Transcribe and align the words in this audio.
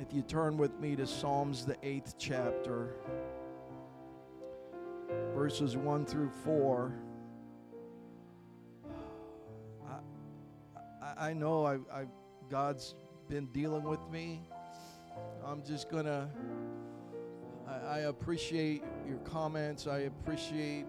If 0.00 0.12
you 0.12 0.22
turn 0.22 0.56
with 0.56 0.78
me 0.78 0.94
to 0.94 1.06
Psalms, 1.06 1.66
the 1.66 1.76
eighth 1.82 2.14
chapter, 2.18 2.94
verses 5.34 5.76
1 5.76 6.06
through 6.06 6.30
4. 6.44 6.94
I, 11.02 11.30
I, 11.30 11.32
know 11.32 11.66
I, 11.66 11.78
I, 11.92 12.06
God's 12.48 12.94
been 13.28 13.46
dealing 13.46 13.82
with 13.82 14.00
me. 14.08 14.42
I'm 15.44 15.64
just 15.64 15.90
going 15.90 16.04
to, 16.04 16.28
I 17.66 18.00
appreciate 18.00 18.84
your 19.04 19.18
comments. 19.18 19.88
I 19.88 20.00
appreciate 20.00 20.86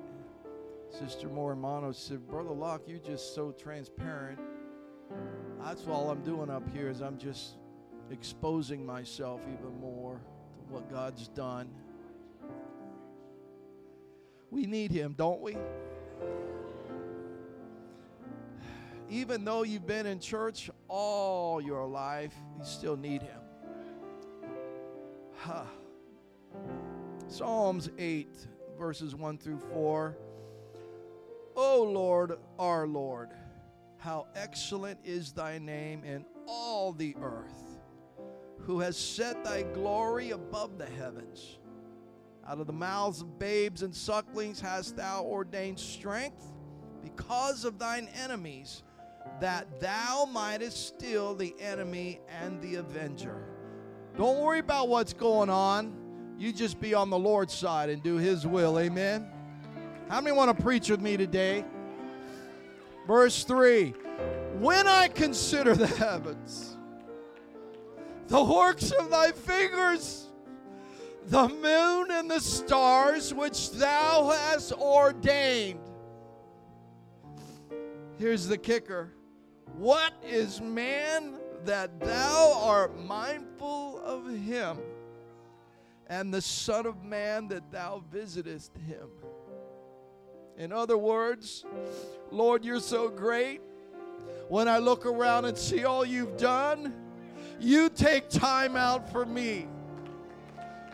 Sister 0.92 1.30
Morimano 1.30 1.96
said, 1.96 2.28
Brother 2.28 2.52
Locke, 2.52 2.84
you're 2.86 3.00
just 3.00 3.34
so 3.34 3.52
transparent. 3.52 4.40
That's 5.64 5.88
all 5.88 6.12
I'm 6.12 6.22
doing 6.22 6.52
up 6.52 6.70
here 6.72 6.90
is 6.90 7.02
I'm 7.02 7.18
just 7.18 7.56
exposing 8.12 8.86
myself 8.86 9.42
even 9.44 9.80
more 9.80 10.16
to 10.16 10.74
what 10.74 10.90
God's 10.90 11.28
done. 11.30 11.70
We 14.52 14.66
need 14.66 14.92
him, 14.92 15.14
don't 15.18 15.42
we? 15.42 15.58
Even 19.10 19.44
though 19.44 19.64
you've 19.64 19.88
been 19.88 20.06
in 20.06 20.20
church 20.20 20.70
all 20.88 21.60
your 21.62 21.88
life, 21.88 22.34
you 22.58 22.64
still 22.64 22.96
need 22.96 23.22
him. 23.22 23.42
Huh. 25.38 25.66
Psalms 27.28 27.90
8, 27.98 28.28
verses 28.78 29.16
1 29.16 29.38
through 29.38 29.60
4. 29.60 30.18
O 31.56 31.84
Lord, 31.84 32.34
our 32.58 32.88
Lord, 32.88 33.30
how 33.98 34.28
excellent 34.36 35.00
is 35.04 35.32
thy 35.34 35.60
name 35.60 36.04
in 36.04 36.26
all 36.48 36.94
the 36.94 37.16
earth, 37.22 37.69
who 38.70 38.80
has 38.80 38.96
set 38.96 39.44
thy 39.44 39.64
glory 39.64 40.30
above 40.30 40.78
the 40.78 40.86
heavens. 40.86 41.58
Out 42.48 42.60
of 42.60 42.68
the 42.68 42.74
mouths 42.74 43.22
of 43.22 43.40
babes 43.40 43.82
and 43.82 43.96
sucklings 43.96 44.62
hast 44.62 44.96
thou 44.96 45.24
ordained 45.24 45.80
strength 45.80 46.52
because 47.02 47.66
of 47.66 47.80
thine 47.80 48.08
enemies, 48.24 48.84
that 49.40 49.80
thou 49.80 50.30
mightest 50.32 50.86
still 50.86 51.34
the 51.34 51.56
enemy 51.60 52.20
and 52.44 52.62
the 52.62 52.76
avenger. 52.76 53.44
Don't 54.16 54.38
worry 54.38 54.60
about 54.60 54.88
what's 54.88 55.14
going 55.14 55.50
on. 55.50 56.36
You 56.38 56.54
just 56.54 56.80
be 56.80 56.94
on 56.94 57.10
the 57.10 57.18
Lord's 57.18 57.56
side 57.56 57.90
and 57.90 58.04
do 58.04 58.18
his 58.18 58.46
will. 58.46 58.78
Amen. 58.78 59.28
How 60.10 60.22
many 60.22 60.38
want 60.38 60.56
to 60.56 60.64
preach 60.64 60.92
with 60.92 61.02
me 61.02 61.18
today? 61.18 61.66
Verse 63.08 63.44
3 63.46 63.96
When 64.60 64.88
I 64.88 65.08
consider 65.08 65.74
the 65.74 65.88
heavens, 65.88 66.76
the 68.30 68.44
works 68.44 68.92
of 68.92 69.10
thy 69.10 69.32
fingers, 69.32 70.28
the 71.26 71.48
moon 71.48 72.12
and 72.12 72.30
the 72.30 72.40
stars 72.40 73.34
which 73.34 73.72
thou 73.72 74.30
hast 74.30 74.72
ordained. 74.74 75.80
Here's 78.18 78.48
the 78.48 78.58
kicker 78.58 79.14
What 79.78 80.14
is 80.24 80.62
man 80.62 81.34
that 81.66 82.00
thou 82.00 82.62
art 82.64 82.98
mindful 83.00 84.00
of 84.06 84.30
him, 84.30 84.78
and 86.08 86.34
the 86.34 86.42
Son 86.42 86.86
of 86.86 87.04
Man 87.04 87.48
that 87.50 87.72
thou 87.72 88.04
visitest 88.12 88.78
him? 88.78 89.10
In 90.58 90.72
other 90.72 90.98
words, 90.98 91.66
Lord, 92.32 92.64
you're 92.64 92.80
so 92.80 93.10
great. 93.10 93.62
When 94.50 94.68
I 94.68 94.80
look 94.80 95.06
around 95.06 95.46
and 95.46 95.58
see 95.58 95.86
all 95.86 96.04
you've 96.04 96.38
done, 96.38 96.94
you 97.60 97.90
take 97.90 98.30
time 98.30 98.76
out 98.76 99.12
for 99.12 99.26
me. 99.26 99.68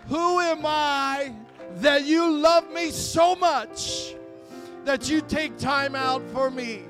Who 0.07 0.39
am 0.39 0.65
I 0.65 1.33
that 1.77 2.05
you 2.05 2.31
love 2.31 2.71
me 2.71 2.91
so 2.91 3.35
much 3.35 4.15
that 4.83 5.09
you 5.09 5.21
take 5.21 5.57
time 5.57 5.95
out 5.95 6.21
for 6.31 6.51
me? 6.51 6.83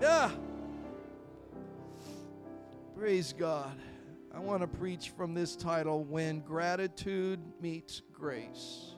Yeah. 0.00 0.30
Praise 2.96 3.32
God. 3.32 3.76
I 4.34 4.38
want 4.38 4.62
to 4.62 4.66
preach 4.66 5.10
from 5.10 5.34
this 5.34 5.56
title 5.56 6.04
When 6.04 6.40
Gratitude 6.40 7.40
Meets 7.60 8.02
Grace 8.12 8.92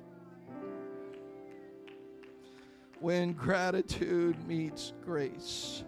when 3.05 3.35
gratitude 3.35 4.35
meets 4.49 4.95
grace. 5.05 5.85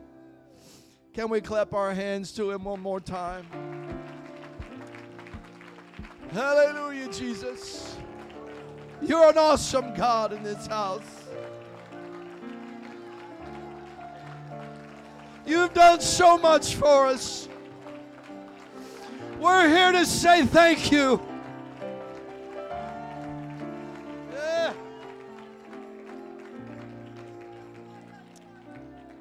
Can 1.17 1.31
we 1.31 1.41
clap 1.41 1.73
our 1.73 1.95
hands 1.95 2.31
to 2.33 2.51
Him 2.51 2.65
one 2.65 2.81
more 2.81 3.01
time? 3.01 3.47
Hallelujah, 6.31 7.11
Jesus. 7.11 7.97
You're 9.01 9.31
an 9.31 9.39
awesome 9.39 9.95
God 9.95 10.35
in 10.35 10.43
this 10.43 10.67
house. 10.67 11.25
You've 15.47 15.73
done 15.73 16.03
so 16.03 16.37
much 16.37 16.75
for 16.75 17.07
us. 17.07 17.49
We're 19.41 19.71
here 19.71 19.93
to 19.93 20.05
say 20.05 20.45
thank 20.45 20.93
you. 20.93 21.19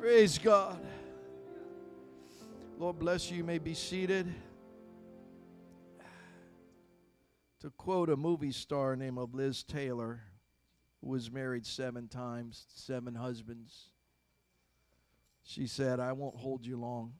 Praise 0.01 0.37
God. 0.37 0.84
Lord 2.77 2.99
bless 2.99 3.31
you. 3.31 3.37
You 3.37 3.43
may 3.45 3.57
be 3.57 3.73
seated. 3.73 4.33
To 7.61 7.69
quote 7.69 8.09
a 8.09 8.17
movie 8.17 8.51
star 8.51 8.97
named 8.97 9.17
of 9.17 9.33
Liz 9.33 9.63
Taylor, 9.63 10.19
who 10.99 11.11
was 11.11 11.31
married 11.31 11.65
seven 11.65 12.09
times, 12.09 12.65
seven 12.75 13.15
husbands, 13.15 13.91
she 15.43 15.67
said, 15.67 16.01
I 16.01 16.11
won't 16.11 16.35
hold 16.35 16.65
you 16.65 16.77
long. 16.77 17.13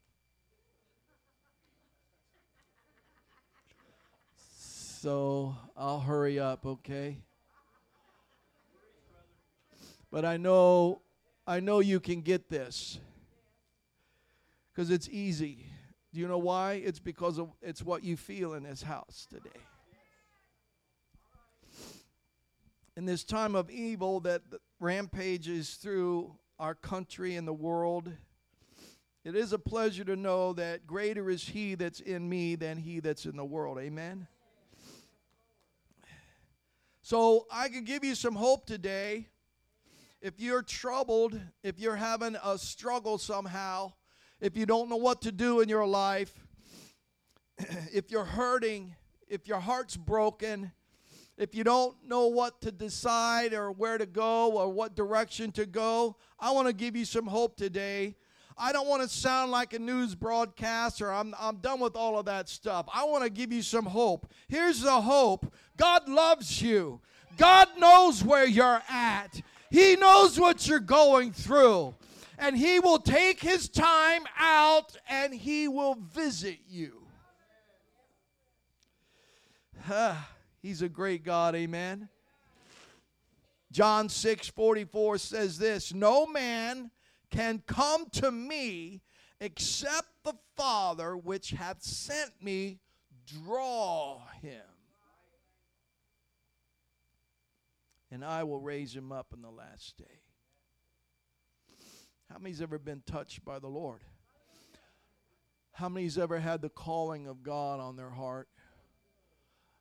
So 4.46 5.56
I'll 5.78 6.02
hurry 6.02 6.38
up, 6.38 6.66
okay? 6.66 7.20
But 10.12 10.26
I 10.26 10.36
know 10.36 11.02
I 11.48 11.62
know 11.62 11.80
you 11.80 12.02
can 12.02 12.22
get 12.22 12.50
this 12.50 13.00
because 14.76 14.90
it's 14.90 15.08
easy. 15.10 15.68
Do 16.14 16.20
you 16.20 16.28
know 16.28 16.38
why? 16.38 16.74
It's 16.74 17.00
because 17.00 17.40
of 17.40 17.50
it's 17.62 17.82
what 17.82 18.04
you 18.04 18.18
feel 18.18 18.54
in 18.54 18.64
this 18.64 18.82
house 18.82 19.26
today. 19.30 19.62
In 22.98 23.06
this 23.06 23.24
time 23.24 23.56
of 23.56 23.70
evil 23.70 24.20
that 24.22 24.42
rampages 24.80 25.76
through 25.76 26.36
our 26.60 26.76
country 26.76 27.36
and 27.36 27.48
the 27.48 27.54
world, 27.54 28.12
it 29.24 29.36
is 29.36 29.54
a 29.54 29.60
pleasure 29.60 30.04
to 30.06 30.16
know 30.16 30.54
that 30.54 30.86
greater 30.88 31.30
is 31.30 31.44
He 31.44 31.76
that's 31.76 32.00
in 32.00 32.28
me 32.28 32.56
than 32.56 32.78
He 32.78 33.00
that's 33.00 33.26
in 33.26 33.36
the 33.36 33.46
world. 33.46 33.78
Amen. 33.80 34.28
So 37.02 37.46
I 37.52 37.70
can 37.70 37.84
give 37.84 38.04
you 38.04 38.16
some 38.16 38.36
hope 38.36 38.66
today 38.66 39.28
if 40.22 40.40
you're 40.40 40.64
troubled, 40.64 41.40
if 41.64 41.80
you're 41.80 41.96
having 41.96 42.36
a 42.44 42.58
struggle 42.58 43.18
somehow, 43.18 43.94
if 44.46 44.56
you 44.56 44.68
don't 44.68 44.90
know 44.90 44.96
what 44.96 45.24
to 45.24 45.32
do 45.32 45.62
in 45.62 45.70
your 45.70 45.88
life, 45.88 46.32
if 47.92 48.12
you're 48.12 48.24
hurting, 48.24 48.94
if 49.28 49.48
your 49.48 49.60
heart's 49.60 49.98
broken, 49.98 50.72
if 51.36 51.56
you 51.56 51.64
don't 51.64 51.96
know 52.08 52.28
what 52.28 52.62
to 52.62 52.72
decide 52.72 53.54
or 53.56 53.72
where 53.72 53.98
to 53.98 54.06
go 54.06 54.52
or 54.52 54.70
what 54.70 54.96
direction 54.96 55.52
to 55.54 55.66
go, 55.66 56.16
I 56.40 56.52
want 56.52 56.68
to 56.68 56.74
give 56.74 56.96
you 56.96 57.06
some 57.06 57.26
hope 57.26 57.58
today. 57.58 58.18
I 58.56 58.72
don't 58.72 58.88
want 58.88 59.02
to 59.02 59.10
sound 59.10 59.50
like 59.50 59.74
a 59.74 59.80
news 59.80 60.14
broadcast 60.14 61.02
or 61.02 61.12
I'm, 61.12 61.34
I'm 61.40 61.56
done 61.56 61.80
with 61.80 61.96
all 61.96 62.20
of 62.20 62.26
that 62.26 62.48
stuff. 62.48 62.86
I 62.94 63.04
want 63.06 63.24
to 63.24 63.32
give 63.32 63.52
you 63.52 63.64
some 63.64 63.86
hope. 63.88 64.32
Here's 64.48 64.82
the 64.82 65.02
hope 65.02 65.52
God 65.76 66.08
loves 66.08 66.62
you, 66.62 67.02
God 67.36 67.68
knows 67.80 68.24
where 68.24 68.46
you're 68.46 68.84
at. 68.90 69.42
He 69.72 69.96
knows 69.96 70.40
what 70.40 70.68
you're 70.68 70.80
going 70.80 71.34
through. 71.34 71.96
And 72.38 72.58
He 72.58 72.80
will 72.80 73.00
take 73.00 73.42
His 73.42 73.70
time 73.70 74.24
out 74.38 74.98
and 75.10 75.34
He 75.34 75.68
will 75.68 75.96
visit 75.96 76.60
you. 76.68 77.02
he's 80.62 80.82
a 80.82 80.90
great 80.90 81.24
God, 81.24 81.56
amen. 81.56 82.10
John 83.72 84.10
6 84.10 84.48
44 84.48 85.18
says 85.18 85.58
this 85.58 85.94
No 85.94 86.26
man 86.26 86.92
can 87.30 87.62
come 87.68 88.10
to 88.12 88.32
me 88.32 89.02
except 89.40 90.08
the 90.24 90.34
Father 90.56 91.16
which 91.18 91.52
hath 91.52 91.84
sent 91.84 92.32
me 92.42 92.80
draw 93.26 94.22
him. 94.42 94.62
and 98.16 98.24
I 98.24 98.44
will 98.46 98.60
raise 98.60 98.96
him 98.96 99.12
up 99.12 99.34
in 99.34 99.42
the 99.42 99.52
last 99.52 99.98
day. 99.98 100.22
How 102.32 102.40
many's 102.40 102.62
ever 102.62 102.80
been 102.80 103.02
touched 103.06 103.46
by 103.46 103.60
the 103.60 103.68
Lord? 103.68 104.02
How 105.72 105.90
many's 105.90 106.18
ever 106.18 106.40
had 106.40 106.62
the 106.62 106.70
calling 106.70 107.28
of 107.28 107.44
God 107.44 107.80
on 107.80 107.96
their 107.96 108.10
heart? 108.10 108.48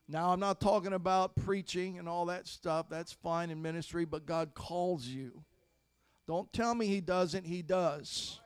Now, 0.07 0.31
I'm 0.31 0.39
not 0.39 0.61
talking 0.61 0.93
about 0.93 1.35
preaching 1.35 1.97
and 1.97 2.07
all 2.07 2.25
that 2.27 2.47
stuff. 2.47 2.87
That's 2.89 3.11
fine 3.11 3.49
in 3.49 3.61
ministry, 3.61 4.05
but 4.05 4.25
God 4.25 4.53
calls 4.53 5.05
you. 5.07 5.43
Don't 6.27 6.51
tell 6.53 6.75
me 6.75 6.85
He 6.85 7.01
doesn't, 7.01 7.45
He 7.45 7.61
does. 7.61 8.39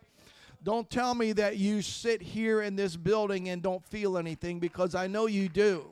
Don't 0.63 0.89
tell 0.89 1.15
me 1.15 1.31
that 1.33 1.57
you 1.57 1.81
sit 1.81 2.21
here 2.21 2.61
in 2.61 2.75
this 2.75 2.95
building 2.95 3.49
and 3.49 3.61
don't 3.61 3.85
feel 3.85 4.17
anything 4.17 4.59
because 4.59 4.93
I 4.95 5.07
know 5.07 5.25
you 5.25 5.49
do. 5.49 5.91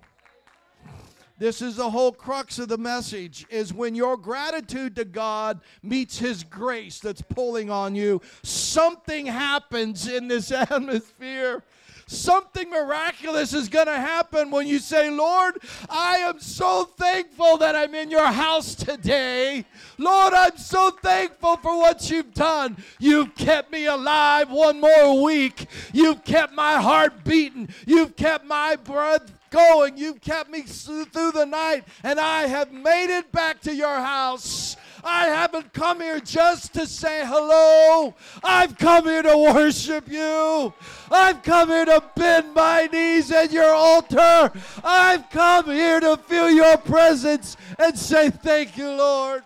This 1.39 1.62
is 1.62 1.75
the 1.75 1.89
whole 1.89 2.12
crux 2.12 2.57
of 2.57 2.68
the 2.68 2.80
message 2.80 3.45
is 3.50 3.72
when 3.72 3.94
your 3.94 4.18
gratitude 4.18 4.95
to 4.95 5.06
God 5.06 5.62
meets 5.84 6.18
his 6.18 6.44
grace 6.44 7.00
that's 7.00 7.22
pulling 7.22 7.69
on 7.69 7.94
you, 7.94 8.22
something 8.42 9.28
happens 9.28 10.07
in 10.07 10.28
this 10.28 10.51
atmosphere. 10.51 11.63
Something 12.10 12.69
miraculous 12.69 13.54
is 13.54 13.68
going 13.68 13.88
to 13.88 13.98
happen 13.98 14.50
when 14.50 14.66
you 14.66 14.80
say, 14.80 15.10
Lord, 15.10 15.60
I 15.89 16.19
am 16.19 16.39
so 16.39 16.86
thankful 16.86 17.57
that 17.57 17.75
I'm 17.75 17.94
in 17.94 18.10
your 18.10 18.28
house 18.28 18.75
today. 18.75 19.66
Lord, 19.98 20.33
I'm 20.33 20.57
so 20.57 20.92
thankful 20.92 21.57
for 21.57 21.78
what 21.78 22.10
you've 22.10 22.33
done. 22.33 22.78
You've 22.98 23.36
kept 23.36 23.74
me 23.74 23.88
alive 23.88 24.50
one 24.50 24.80
more 24.80 25.22
week. 25.22 25.68
You've 25.92 26.24
kept 26.24 26.54
my 26.54 26.78
heart 26.81 27.25
beating. 27.25 27.68
You've 27.86 28.16
kept 28.16 28.45
my 28.45 28.78
breath 28.78 29.37
going. 29.49 29.97
You've 29.97 30.21
kept 30.21 30.49
me 30.49 30.61
through 30.61 31.31
the 31.31 31.45
night, 31.45 31.85
and 32.03 32.19
I 32.19 32.47
have 32.47 32.71
made 32.71 33.15
it 33.15 33.31
back 33.31 33.61
to 33.61 33.73
your 33.73 33.95
house. 33.95 34.75
I 35.03 35.27
haven't 35.27 35.73
come 35.73 36.01
here 36.01 36.19
just 36.19 36.73
to 36.73 36.85
say 36.85 37.23
hello. 37.25 38.15
I've 38.44 38.77
come 38.77 39.05
here 39.05 39.21
to 39.23 39.38
worship 39.38 40.09
you. 40.09 40.73
I've 41.11 41.44
come 41.44 41.69
here 41.69 41.85
to 41.85 42.03
bend 42.15 42.53
my 42.53 42.89
knees 42.91 43.31
at 43.31 43.51
your 43.51 43.73
altar. 43.73 44.51
I've 44.83 45.29
come 45.29 45.65
here 45.67 45.99
to 45.99 46.17
feel 46.17 46.49
your 46.49 46.77
presence 46.77 47.55
and 47.79 47.97
say 47.97 48.29
thank 48.29 48.77
you, 48.77 48.89
Lord. 48.89 49.44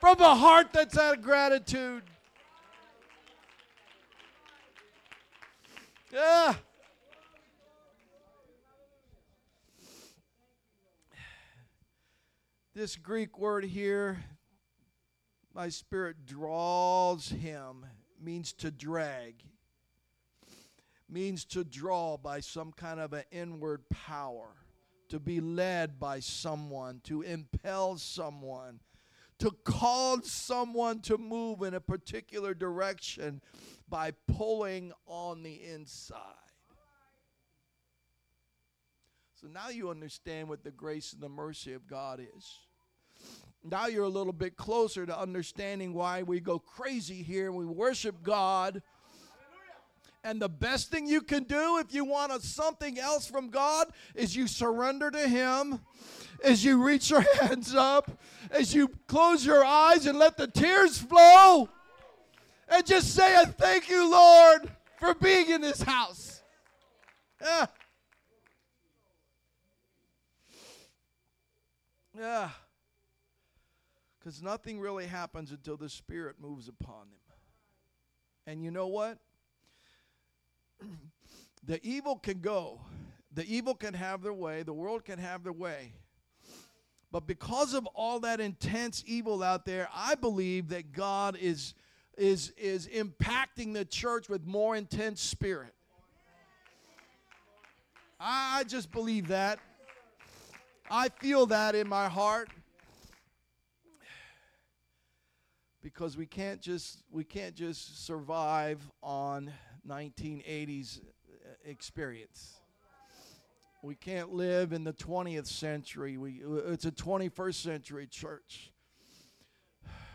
From 0.00 0.20
a 0.20 0.34
heart 0.34 0.68
that's 0.72 0.96
out 0.96 1.18
of 1.18 1.22
gratitude. 1.22 2.02
Yeah. 6.12 6.54
This 12.76 12.94
Greek 12.94 13.38
word 13.38 13.64
here, 13.64 14.22
my 15.54 15.70
spirit 15.70 16.26
draws 16.26 17.30
him, 17.30 17.86
means 18.22 18.52
to 18.52 18.70
drag, 18.70 19.36
means 21.08 21.46
to 21.46 21.64
draw 21.64 22.18
by 22.18 22.40
some 22.40 22.72
kind 22.72 23.00
of 23.00 23.14
an 23.14 23.24
inward 23.32 23.88
power, 23.88 24.48
to 25.08 25.18
be 25.18 25.40
led 25.40 25.98
by 25.98 26.20
someone, 26.20 27.00
to 27.04 27.22
impel 27.22 27.96
someone, 27.96 28.80
to 29.38 29.52
cause 29.64 30.30
someone 30.30 31.00
to 31.00 31.16
move 31.16 31.62
in 31.62 31.72
a 31.72 31.80
particular 31.80 32.52
direction 32.52 33.40
by 33.88 34.10
pulling 34.28 34.92
on 35.06 35.42
the 35.42 35.64
inside. 35.64 36.45
So 39.46 39.52
now 39.52 39.68
you 39.68 39.90
understand 39.90 40.48
what 40.48 40.64
the 40.64 40.72
grace 40.72 41.12
and 41.12 41.22
the 41.22 41.28
mercy 41.28 41.72
of 41.72 41.86
God 41.86 42.20
is. 42.36 42.58
Now 43.62 43.86
you're 43.86 44.02
a 44.02 44.08
little 44.08 44.32
bit 44.32 44.56
closer 44.56 45.06
to 45.06 45.16
understanding 45.16 45.94
why 45.94 46.24
we 46.24 46.40
go 46.40 46.58
crazy 46.58 47.22
here 47.22 47.46
and 47.46 47.54
we 47.54 47.64
worship 47.64 48.24
God. 48.24 48.82
And 50.24 50.42
the 50.42 50.48
best 50.48 50.90
thing 50.90 51.06
you 51.06 51.20
can 51.20 51.44
do 51.44 51.78
if 51.78 51.94
you 51.94 52.04
want 52.04 52.32
a, 52.32 52.40
something 52.40 52.98
else 52.98 53.28
from 53.28 53.50
God 53.50 53.86
is 54.16 54.34
you 54.34 54.48
surrender 54.48 55.12
to 55.12 55.28
Him, 55.28 55.78
as 56.42 56.64
you 56.64 56.82
reach 56.82 57.10
your 57.10 57.24
hands 57.40 57.72
up, 57.72 58.18
as 58.50 58.74
you 58.74 58.88
close 59.06 59.46
your 59.46 59.64
eyes 59.64 60.06
and 60.06 60.18
let 60.18 60.36
the 60.36 60.48
tears 60.48 60.98
flow, 60.98 61.68
and 62.68 62.84
just 62.84 63.14
say, 63.14 63.44
thank 63.58 63.88
you, 63.88 64.10
Lord, 64.10 64.72
for 64.98 65.14
being 65.14 65.50
in 65.50 65.60
this 65.60 65.82
house. 65.82 66.42
Yeah. 67.40 67.66
Yeah. 72.18 72.50
Because 74.18 74.42
nothing 74.42 74.80
really 74.80 75.06
happens 75.06 75.50
until 75.50 75.76
the 75.76 75.88
Spirit 75.88 76.36
moves 76.40 76.68
upon 76.68 77.10
them. 77.10 77.36
And 78.46 78.62
you 78.62 78.70
know 78.70 78.86
what? 78.86 79.18
the 81.64 81.84
evil 81.86 82.16
can 82.16 82.40
go, 82.40 82.80
the 83.32 83.44
evil 83.44 83.74
can 83.74 83.94
have 83.94 84.22
their 84.22 84.32
way, 84.32 84.62
the 84.62 84.72
world 84.72 85.04
can 85.04 85.18
have 85.18 85.42
their 85.42 85.52
way. 85.52 85.92
But 87.12 87.26
because 87.26 87.72
of 87.72 87.86
all 87.94 88.20
that 88.20 88.40
intense 88.40 89.02
evil 89.06 89.42
out 89.42 89.64
there, 89.64 89.88
I 89.94 90.16
believe 90.16 90.68
that 90.68 90.92
God 90.92 91.36
is, 91.40 91.74
is, 92.18 92.52
is 92.56 92.88
impacting 92.88 93.74
the 93.74 93.84
church 93.84 94.28
with 94.28 94.44
more 94.44 94.76
intense 94.76 95.20
spirit. 95.20 95.72
I, 98.18 98.64
just 98.64 98.90
believe 98.90 99.28
that. 99.28 99.60
I 100.90 101.08
feel 101.08 101.46
that 101.46 101.74
in 101.74 101.88
my 101.88 102.08
heart. 102.08 102.48
because 105.86 106.16
we 106.16 106.26
can't 106.26 106.60
just 106.60 107.04
we 107.12 107.22
can't 107.22 107.54
just 107.54 108.04
survive 108.04 108.82
on 109.04 109.52
1980s 109.88 110.98
uh, 110.98 111.02
experience. 111.64 112.58
We 113.84 113.94
can't 113.94 114.32
live 114.32 114.72
in 114.72 114.82
the 114.82 114.92
20th 114.92 115.46
century. 115.46 116.16
We, 116.16 116.42
uh, 116.44 116.72
it's 116.72 116.86
a 116.86 116.90
21st 116.90 117.54
century 117.54 118.08
church. 118.08 118.72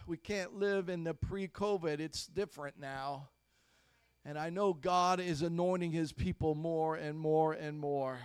We 0.08 0.18
can't 0.18 0.56
live 0.56 0.90
in 0.90 1.06
the 1.06 1.14
pre 1.14 1.48
COVID. 1.48 2.02
It's 2.02 2.28
different 2.28 2.78
now. 2.78 3.30
And 4.26 4.38
I 4.38 4.50
know 4.50 4.74
God 4.74 5.22
is 5.22 5.42
anointing 5.42 5.94
his 5.94 6.12
people 6.12 6.54
more 6.54 6.98
and 6.98 7.18
more 7.18 7.54
and 7.54 7.80
more. 7.80 8.20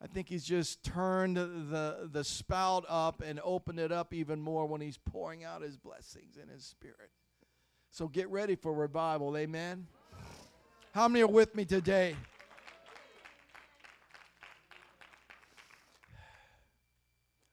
I 0.00 0.06
think 0.06 0.28
he's 0.28 0.44
just 0.44 0.84
turned 0.84 1.36
the, 1.36 2.08
the 2.10 2.22
spout 2.22 2.84
up 2.88 3.20
and 3.20 3.40
opened 3.42 3.80
it 3.80 3.90
up 3.90 4.14
even 4.14 4.40
more 4.40 4.66
when 4.66 4.80
he's 4.80 4.96
pouring 4.96 5.44
out 5.44 5.62
his 5.62 5.76
blessings 5.76 6.36
in 6.40 6.48
his 6.48 6.64
spirit. 6.64 7.10
So 7.90 8.06
get 8.06 8.28
ready 8.30 8.54
for 8.54 8.72
revival. 8.72 9.36
Amen. 9.36 9.86
How 10.94 11.08
many 11.08 11.22
are 11.22 11.26
with 11.26 11.54
me 11.56 11.64
today? 11.64 12.16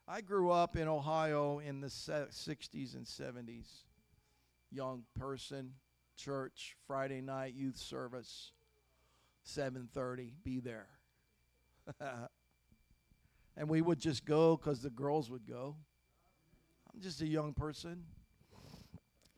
I 0.08 0.22
grew 0.22 0.52
up 0.52 0.76
in 0.76 0.88
Ohio 0.88 1.60
in 1.60 1.82
the 1.82 1.88
60s 1.88 2.96
and 2.96 3.06
70s. 3.06 3.66
Young 4.72 5.04
person, 5.18 5.74
church, 6.16 6.76
Friday 6.86 7.22
night 7.22 7.56
youth 7.56 7.78
service, 7.78 8.52
7:30, 9.48 10.34
be 10.44 10.60
there. 10.60 10.88
and 13.58 13.70
we 13.70 13.82
would 13.82 14.00
just 14.00 14.26
go 14.26 14.58
because 14.58 14.82
the 14.82 14.90
girls 14.90 15.30
would 15.30 15.48
go. 15.48 15.76
I'm 16.94 17.02
just 17.02 17.22
a 17.22 17.28
young 17.28 17.54
person. 17.54 18.04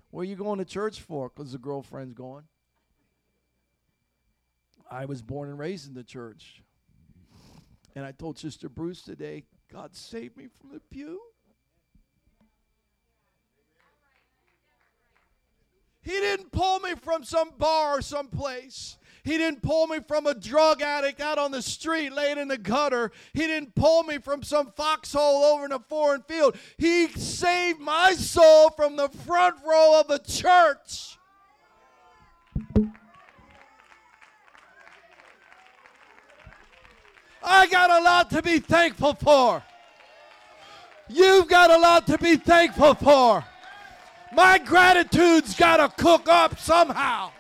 What 0.10 0.22
are 0.22 0.26
you 0.26 0.36
going 0.36 0.60
to 0.60 0.66
church 0.66 1.02
for? 1.02 1.30
Because 1.30 1.52
the 1.52 1.58
girlfriend's 1.58 2.14
going. 2.14 2.44
I 4.90 5.06
was 5.06 5.22
born 5.22 5.50
and 5.50 5.60
raised 5.60 5.88
in 5.88 5.94
the 5.94 6.04
church. 6.04 6.64
And 7.96 8.06
I 8.06 8.12
told 8.12 8.38
Sister 8.38 8.70
Bruce 8.70 9.02
today, 9.02 9.44
God 9.72 9.96
saved 9.96 10.38
me 10.38 10.48
from 10.48 10.72
the 10.72 10.80
pew. 10.80 11.20
He 16.02 16.12
didn't 16.12 16.54
pull 16.54 16.80
me 16.80 16.94
from 16.96 17.24
some 17.24 17.52
bar 17.58 17.98
or 17.98 18.02
some 18.02 18.28
place. 18.28 18.98
He 19.28 19.38
didn't 19.38 19.62
pull 19.62 19.88
me 19.88 20.00
from 20.08 20.26
a 20.26 20.34
drug 20.34 20.82
addict 20.82 21.20
out 21.20 21.38
on 21.38 21.52
the 21.52 21.62
street 21.62 22.14
laying 22.14 22.38
in 22.38 22.48
the 22.48 22.58
gutter. 22.58 23.12
He 23.34 23.42
didn't 23.42 23.76
pull 23.76 24.04
me 24.04 24.20
from 24.20 24.42
some 24.42 24.72
foxhole 24.72 25.44
over 25.44 25.66
in 25.66 25.74
a 25.74 25.80
foreign 25.80 26.22
field. 26.22 26.56
He 26.78 27.10
saved 27.10 27.82
my 27.82 28.14
soul 28.14 28.70
from 28.70 28.96
the 28.96 29.10
front 29.10 29.58
row 29.66 30.00
of 30.00 30.10
a 30.10 30.20
church. 30.20 31.18
I 37.44 37.68
got 37.68 37.90
a 37.90 38.02
lot 38.02 38.30
to 38.30 38.42
be 38.42 38.60
thankful 38.60 39.16
for. 39.16 39.62
You've 41.10 41.50
got 41.50 41.70
a 41.70 41.78
lot 41.78 42.08
to 42.08 42.18
be 42.18 42.38
thankful 42.38 42.94
for. 42.94 43.44
My 44.32 44.58
gratitude's 44.58 45.54
got 45.54 45.78
to 45.78 46.02
cook 46.02 46.30
up 46.30 46.58
somehow. 46.58 47.32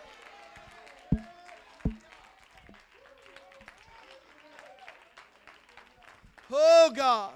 Oh, 6.51 6.91
God. 6.95 7.33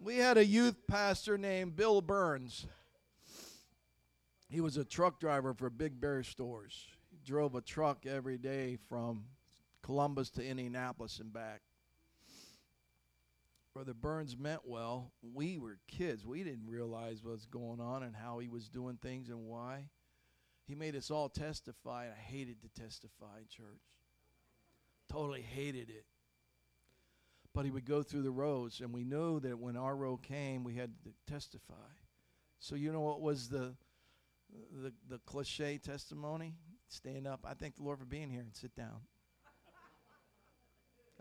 We 0.00 0.16
had 0.16 0.38
a 0.38 0.44
youth 0.44 0.76
pastor 0.86 1.38
named 1.38 1.76
Bill 1.76 2.00
Burns. 2.00 2.66
He 4.48 4.60
was 4.60 4.76
a 4.76 4.84
truck 4.84 5.18
driver 5.18 5.54
for 5.54 5.70
Big 5.70 6.00
Bear 6.00 6.22
Stores. 6.22 6.86
He 7.10 7.18
drove 7.26 7.54
a 7.54 7.60
truck 7.60 8.06
every 8.06 8.38
day 8.38 8.78
from 8.88 9.24
Columbus 9.82 10.30
to 10.30 10.44
Indianapolis 10.44 11.18
and 11.20 11.32
back. 11.32 11.60
Brother 13.74 13.94
Burns 13.94 14.36
meant 14.36 14.60
well. 14.64 15.10
We 15.34 15.58
were 15.58 15.78
kids. 15.88 16.24
We 16.24 16.44
didn't 16.44 16.68
realize 16.68 17.24
what's 17.24 17.46
going 17.46 17.80
on 17.80 18.02
and 18.02 18.14
how 18.14 18.38
he 18.38 18.48
was 18.48 18.68
doing 18.68 18.98
things 19.02 19.28
and 19.30 19.46
why. 19.46 19.88
He 20.66 20.74
made 20.74 20.94
us 20.94 21.10
all 21.10 21.28
testify. 21.28 22.06
I 22.06 22.20
hated 22.20 22.58
to 22.62 22.80
testify 22.80 23.38
in 23.38 23.48
church. 23.48 23.82
Totally 25.10 25.42
hated 25.42 25.90
it. 25.90 26.04
But 27.54 27.64
he 27.64 27.70
would 27.70 27.84
go 27.84 28.02
through 28.02 28.22
the 28.22 28.30
rows, 28.30 28.80
and 28.80 28.92
we 28.92 29.04
knew 29.04 29.38
that 29.40 29.58
when 29.58 29.76
our 29.76 29.94
row 29.94 30.16
came, 30.16 30.64
we 30.64 30.74
had 30.74 30.90
to 31.04 31.32
testify. 31.32 31.74
So 32.58 32.74
you 32.74 32.92
know 32.92 33.00
what 33.00 33.20
was 33.20 33.48
the 33.48 33.74
the 34.82 34.92
the 35.08 35.18
cliche 35.26 35.78
testimony? 35.78 36.54
Stand 36.88 37.26
up. 37.26 37.46
I 37.48 37.54
thank 37.54 37.76
the 37.76 37.82
Lord 37.82 37.98
for 37.98 38.04
being 38.04 38.30
here 38.30 38.40
and 38.40 38.54
sit 38.54 38.74
down. 38.74 39.00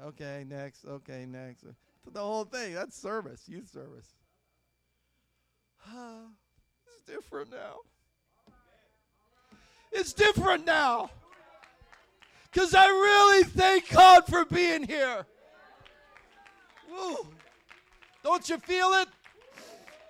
Okay, 0.04 0.44
next. 0.48 0.86
Okay, 0.86 1.28
next. 1.28 1.66
The 2.12 2.20
whole 2.20 2.46
thing. 2.46 2.74
That's 2.74 3.00
service, 3.00 3.44
youth 3.48 3.70
service. 3.72 4.08
it's 6.88 7.04
different 7.06 7.52
now. 7.52 7.76
It's 9.92 10.14
different 10.14 10.66
now. 10.66 11.12
Because 12.52 12.74
I 12.74 12.88
really 12.88 13.44
thank 13.44 13.92
God 13.92 14.26
for 14.26 14.46
being 14.46 14.84
here. 14.84 15.28
Woo. 16.94 17.28
Don't 18.24 18.48
you 18.48 18.58
feel 18.60 18.94
it? 18.94 19.08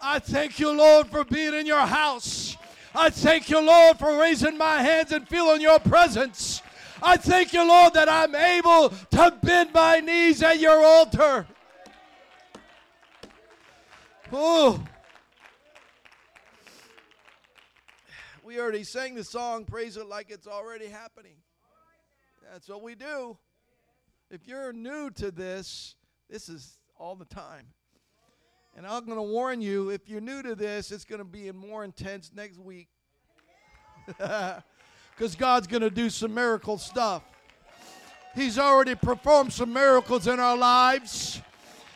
I 0.02 0.20
thank 0.20 0.60
you, 0.60 0.72
Lord, 0.72 1.08
for 1.08 1.24
being 1.24 1.54
in 1.54 1.66
your 1.66 1.86
house. 1.86 2.58
I 2.94 3.10
thank 3.10 3.50
you, 3.50 3.60
Lord, 3.60 3.98
for 3.98 4.20
raising 4.20 4.58
my 4.58 4.82
hands 4.82 5.12
and 5.12 5.28
feeling 5.28 5.62
your 5.62 5.80
presence. 5.80 6.62
I 7.02 7.18
thank 7.18 7.54
you, 7.54 7.66
Lord, 7.66 7.94
that 7.94 8.10
I'm 8.10 8.36
able 8.36 8.90
to 8.90 9.38
bend 9.42 9.74
my 9.74 10.00
knees 10.00 10.44
at 10.44 10.60
your 10.60 10.84
altar. 10.84 11.48
Oh. 14.32 14.84
We 18.44 18.60
already 18.60 18.84
sang 18.84 19.16
the 19.16 19.24
song, 19.24 19.66
Praise 19.66 19.96
It 19.98 20.08
Like 20.08 20.30
It's 20.30 20.48
Already 20.48 20.88
Happening. 20.88 21.36
That's 22.52 22.68
what 22.68 22.84
we 22.84 22.96
do. 22.96 23.38
If 24.30 24.48
you're 24.48 24.74
new 24.74 25.10
to 25.12 25.32
this, 25.32 25.96
this 26.30 26.50
is 26.50 26.78
all 26.98 27.16
the 27.16 27.26
time. 27.26 27.66
And 28.76 28.88
I'm 28.88 29.06
going 29.06 29.18
to 29.18 29.24
warn 29.24 29.62
you 29.62 29.90
if 29.90 30.10
you're 30.10 30.22
new 30.22 30.42
to 30.42 30.56
this, 30.56 30.92
it's 30.92 31.06
going 31.06 31.20
to 31.20 31.26
be 31.26 31.52
more 31.52 31.84
intense 31.84 32.32
next 32.34 32.60
week. 32.60 32.88
Because 35.16 35.36
God's 35.36 35.68
going 35.68 35.84
to 35.84 35.92
do 35.92 36.10
some 36.10 36.34
miracle 36.34 36.80
stuff. 36.80 37.22
He's 38.34 38.58
already 38.58 38.96
performed 38.96 39.54
some 39.54 39.72
miracles 39.72 40.26
in 40.26 40.40
our 40.40 40.58
lives. 40.58 41.40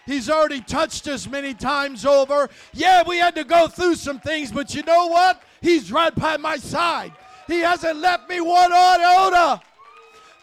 He's 0.06 0.30
already 0.30 0.62
touched 0.62 1.08
us 1.08 1.28
many 1.28 1.54
times 1.54 2.06
over. 2.06 2.48
Yeah, 2.74 3.04
we 3.08 3.18
had 3.18 3.34
to 3.36 3.44
go 3.44 3.68
through 3.68 3.96
some 3.96 4.20
things, 4.20 4.52
but 4.52 4.76
you 4.76 4.84
know 4.84 5.08
what? 5.08 5.42
He's 5.62 5.92
right 5.92 6.14
by 6.14 6.38
my 6.38 6.58
side. 6.58 7.12
He 7.48 7.60
hasn't 7.60 7.98
left 7.98 8.30
me 8.30 8.40
one 8.40 8.72
iota. 8.72 9.62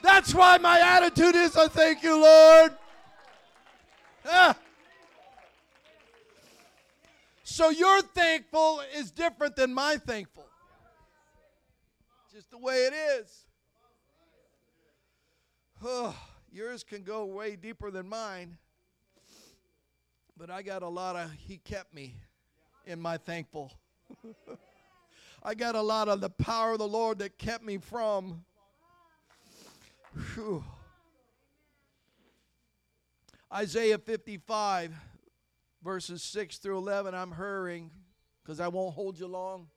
That's 0.02 0.34
why 0.34 0.58
my 0.58 0.80
attitude 0.80 1.36
is, 1.36 1.56
I 1.56 1.68
thank 1.68 2.02
you, 2.02 2.20
Lord. 2.20 2.72
Ah. 4.26 4.56
So 7.42 7.70
your 7.70 8.02
thankful 8.02 8.80
is 8.96 9.10
different 9.10 9.54
than 9.54 9.72
my 9.72 9.96
thankful. 9.96 10.46
Just 12.32 12.50
the 12.50 12.58
way 12.58 12.86
it 12.86 12.94
is. 12.94 13.46
Oh, 15.84 16.16
yours 16.50 16.82
can 16.82 17.02
go 17.02 17.26
way 17.26 17.56
deeper 17.56 17.90
than 17.90 18.08
mine. 18.08 18.56
But 20.36 20.50
I 20.50 20.62
got 20.62 20.82
a 20.82 20.88
lot 20.88 21.14
of, 21.14 21.30
He 21.32 21.58
kept 21.58 21.94
me 21.94 22.16
in 22.86 23.00
my 23.00 23.18
thankful. 23.18 23.72
I 25.42 25.54
got 25.54 25.74
a 25.74 25.82
lot 25.82 26.08
of 26.08 26.20
the 26.20 26.30
power 26.30 26.72
of 26.72 26.78
the 26.78 26.88
Lord 26.88 27.18
that 27.18 27.38
kept 27.38 27.62
me 27.62 27.78
from. 27.78 28.44
Whew. 30.34 30.64
Isaiah 33.54 33.98
55 33.98 34.92
verses 35.80 36.24
6 36.24 36.58
through 36.58 36.76
11. 36.78 37.14
I'm 37.14 37.30
hurrying 37.30 37.92
because 38.42 38.58
I 38.58 38.66
won't 38.66 38.96
hold 38.96 39.16
you 39.16 39.28
long. 39.28 39.68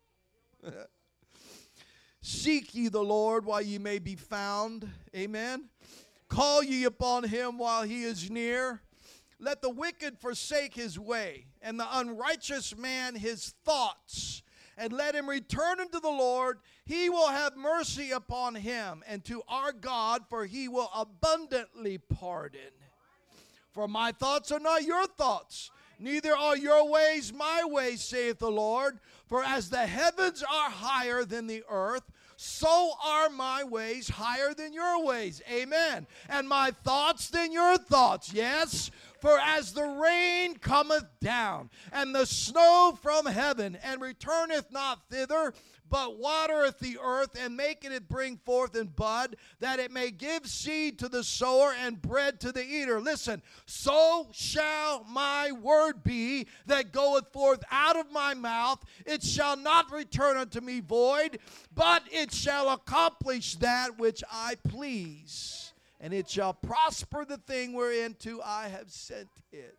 Seek 2.21 2.73
ye 2.73 2.87
the 2.87 3.03
Lord 3.03 3.45
while 3.45 3.61
ye 3.61 3.77
may 3.77 3.99
be 3.99 4.15
found. 4.15 4.89
Amen. 5.15 5.65
Call 6.27 6.63
ye 6.63 6.85
upon 6.85 7.25
him 7.25 7.59
while 7.59 7.83
he 7.83 8.01
is 8.03 8.31
near. 8.31 8.81
Let 9.39 9.61
the 9.61 9.69
wicked 9.69 10.17
forsake 10.17 10.73
his 10.73 10.97
way, 10.97 11.45
and 11.61 11.79
the 11.79 11.99
unrighteous 11.99 12.75
man 12.75 13.13
his 13.13 13.53
thoughts, 13.63 14.41
and 14.75 14.91
let 14.91 15.13
him 15.13 15.29
return 15.29 15.79
unto 15.79 15.99
the 15.99 16.09
Lord. 16.09 16.57
He 16.83 17.11
will 17.11 17.27
have 17.27 17.55
mercy 17.55 18.09
upon 18.09 18.55
him, 18.55 19.03
and 19.07 19.23
to 19.25 19.43
our 19.47 19.71
God, 19.71 20.23
for 20.27 20.47
he 20.47 20.67
will 20.67 20.89
abundantly 20.95 21.99
pardon. 21.99 22.71
For 23.77 23.87
my 23.87 24.11
thoughts 24.11 24.51
are 24.51 24.59
not 24.59 24.85
your 24.85 25.05
thoughts, 25.05 25.69
Neither 25.99 26.35
are 26.35 26.57
your 26.57 26.89
ways 26.89 27.31
my 27.31 27.61
ways, 27.63 28.03
saith 28.03 28.39
the 28.39 28.49
Lord. 28.49 28.97
For 29.27 29.43
as 29.43 29.69
the 29.69 29.85
heavens 29.85 30.41
are 30.41 30.71
higher 30.71 31.23
than 31.23 31.45
the 31.45 31.63
earth, 31.69 32.03
so 32.37 32.93
are 33.03 33.29
my 33.29 33.63
ways 33.63 34.09
higher 34.09 34.55
than 34.55 34.73
your 34.73 35.03
ways. 35.03 35.43
Amen. 35.47 36.07
And 36.27 36.49
my 36.49 36.71
thoughts 36.83 37.29
than 37.29 37.51
your 37.51 37.77
thoughts. 37.77 38.33
Yes. 38.33 38.89
For 39.21 39.39
as 39.39 39.73
the 39.73 39.83
rain 39.83 40.55
cometh 40.57 41.05
down, 41.19 41.69
and 41.91 42.13
the 42.13 42.25
snow 42.25 42.97
from 43.01 43.25
heaven, 43.25 43.77
and 43.83 44.01
returneth 44.01 44.71
not 44.71 44.99
thither, 45.09 45.53
but 45.89 46.17
watereth 46.19 46.79
the 46.79 46.97
earth 47.01 47.37
and 47.39 47.55
maketh 47.55 47.91
it 47.91 48.09
bring 48.09 48.37
forth 48.37 48.75
and 48.75 48.95
bud, 48.95 49.35
that 49.59 49.79
it 49.79 49.91
may 49.91 50.11
give 50.11 50.47
seed 50.47 50.99
to 50.99 51.09
the 51.09 51.23
sower 51.23 51.73
and 51.83 52.01
bread 52.01 52.39
to 52.41 52.51
the 52.51 52.63
eater. 52.63 52.99
Listen, 52.99 53.41
so 53.65 54.27
shall 54.31 55.03
my 55.09 55.51
word 55.51 56.03
be 56.03 56.47
that 56.65 56.91
goeth 56.91 57.31
forth 57.31 57.63
out 57.71 57.97
of 57.97 58.11
my 58.11 58.33
mouth. 58.33 58.83
It 59.05 59.23
shall 59.23 59.57
not 59.57 59.91
return 59.91 60.37
unto 60.37 60.61
me 60.61 60.79
void, 60.79 61.39
but 61.73 62.03
it 62.11 62.33
shall 62.33 62.69
accomplish 62.69 63.55
that 63.55 63.97
which 63.97 64.23
I 64.31 64.55
please, 64.67 65.73
and 65.99 66.13
it 66.13 66.29
shall 66.29 66.53
prosper 66.53 67.25
the 67.25 67.37
thing 67.37 67.73
whereunto 67.73 68.41
I 68.43 68.67
have 68.69 68.89
sent 68.89 69.29
it. 69.51 69.77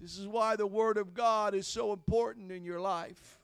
This 0.00 0.18
is 0.18 0.26
why 0.26 0.56
the 0.56 0.66
Word 0.66 0.98
of 0.98 1.14
God 1.14 1.54
is 1.54 1.66
so 1.66 1.92
important 1.92 2.52
in 2.52 2.64
your 2.64 2.80
life. 2.80 3.38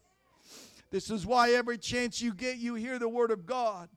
This 0.91 1.11
is 1.11 1.25
why 1.25 1.53
every 1.53 1.79
chance 1.79 2.21
you 2.21 2.35
get, 2.35 2.59
you 2.59 2.75
hear 2.75 2.99
the 2.99 3.09
word 3.09 3.31
of 3.31 3.47
God. 3.47 3.89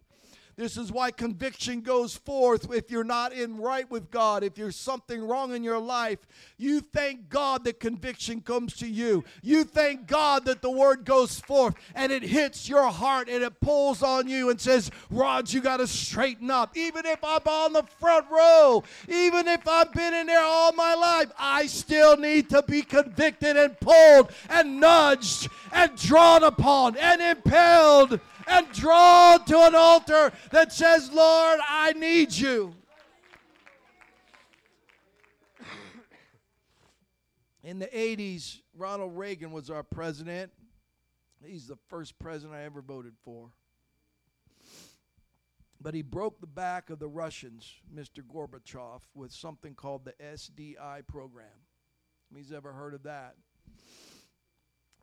This 0.56 0.78
is 0.78 0.92
why 0.92 1.10
conviction 1.10 1.82
goes 1.82 2.16
forth 2.16 2.72
if 2.72 2.92
you're 2.92 3.04
not 3.04 3.34
in 3.34 3.58
right 3.58 3.90
with 3.90 4.12
God, 4.12 4.44
if 4.44 4.54
there's 4.54 4.76
something 4.76 5.26
wrong 5.28 5.56
in 5.56 5.64
your 5.64 5.80
life. 5.80 6.20
You 6.58 6.80
thank 6.80 7.28
God 7.28 7.64
that 7.64 7.80
conviction 7.80 8.40
comes 8.42 8.76
to 8.76 8.88
you. 8.88 9.24
You 9.42 9.64
thank 9.64 10.06
God 10.06 10.46
that 10.46 10.62
the 10.62 10.70
word 10.70 11.06
goes 11.06 11.40
forth 11.40 11.74
and 11.96 12.12
it 12.12 12.22
hits 12.22 12.70
your 12.70 12.88
heart 12.92 13.30
and 13.30 13.44
it 13.44 13.60
pulls 13.62 14.04
on 14.04 14.28
you 14.28 14.52
and 14.52 14.62
says, 14.62 14.92
Rod, 15.10 15.52
you 15.52 15.60
got 15.60 15.78
to 15.78 15.88
straighten 15.88 16.52
up. 16.52 16.78
Even 16.78 17.08
if 17.08 17.24
I'm 17.24 17.48
on 17.48 17.74
the 17.74 17.84
front 18.00 18.28
row, 18.30 18.84
even 19.08 19.48
if 19.48 19.68
I've 19.68 19.92
been 19.92 20.14
in 20.14 20.28
there 20.28 20.44
all 20.44 20.72
my 20.74 20.94
life, 20.94 21.32
I 21.40 21.66
still 21.66 22.16
need 22.16 22.50
to 22.52 22.62
be 22.62 22.84
convicted 22.84 23.58
and 23.58 23.80
pulled 23.80 24.32
and 24.50 24.80
nudged 24.80 25.50
and 25.74 25.98
drawn 25.98 26.44
upon 26.44 26.96
and 26.98 27.22
impelled 27.22 28.20
and 28.48 28.72
drawn 28.72 29.44
to 29.46 29.60
an 29.60 29.76
altar 29.76 30.32
that 30.52 30.72
says, 30.72 31.12
Lord, 31.12 31.60
I 31.68 31.94
need 31.94 32.32
you. 32.32 32.76
In 37.64 37.80
the 37.80 37.88
80s, 37.88 38.60
Ronald 38.78 39.18
Reagan 39.18 39.52
was 39.52 39.70
our 39.70 39.84
president. 39.84 40.52
He's 41.46 41.68
the 41.68 41.78
first 41.88 42.20
president 42.20 42.56
I 42.56 42.64
ever 42.64 42.82
voted 42.82 43.14
for. 43.24 43.52
But 45.82 45.94
he 45.94 46.02
broke 46.02 46.40
the 46.40 46.48
back 46.48 46.90
of 46.90 47.00
the 47.00 47.08
Russians, 47.08 47.74
Mr. 47.94 48.22
Gorbachev, 48.22 49.02
with 49.14 49.32
something 49.32 49.76
called 49.76 50.06
the 50.06 50.14
SDI 50.24 51.06
program. 51.08 51.46
He's 52.34 52.52
ever 52.52 52.72
heard 52.72 52.94
of 52.94 53.04
that? 53.04 53.36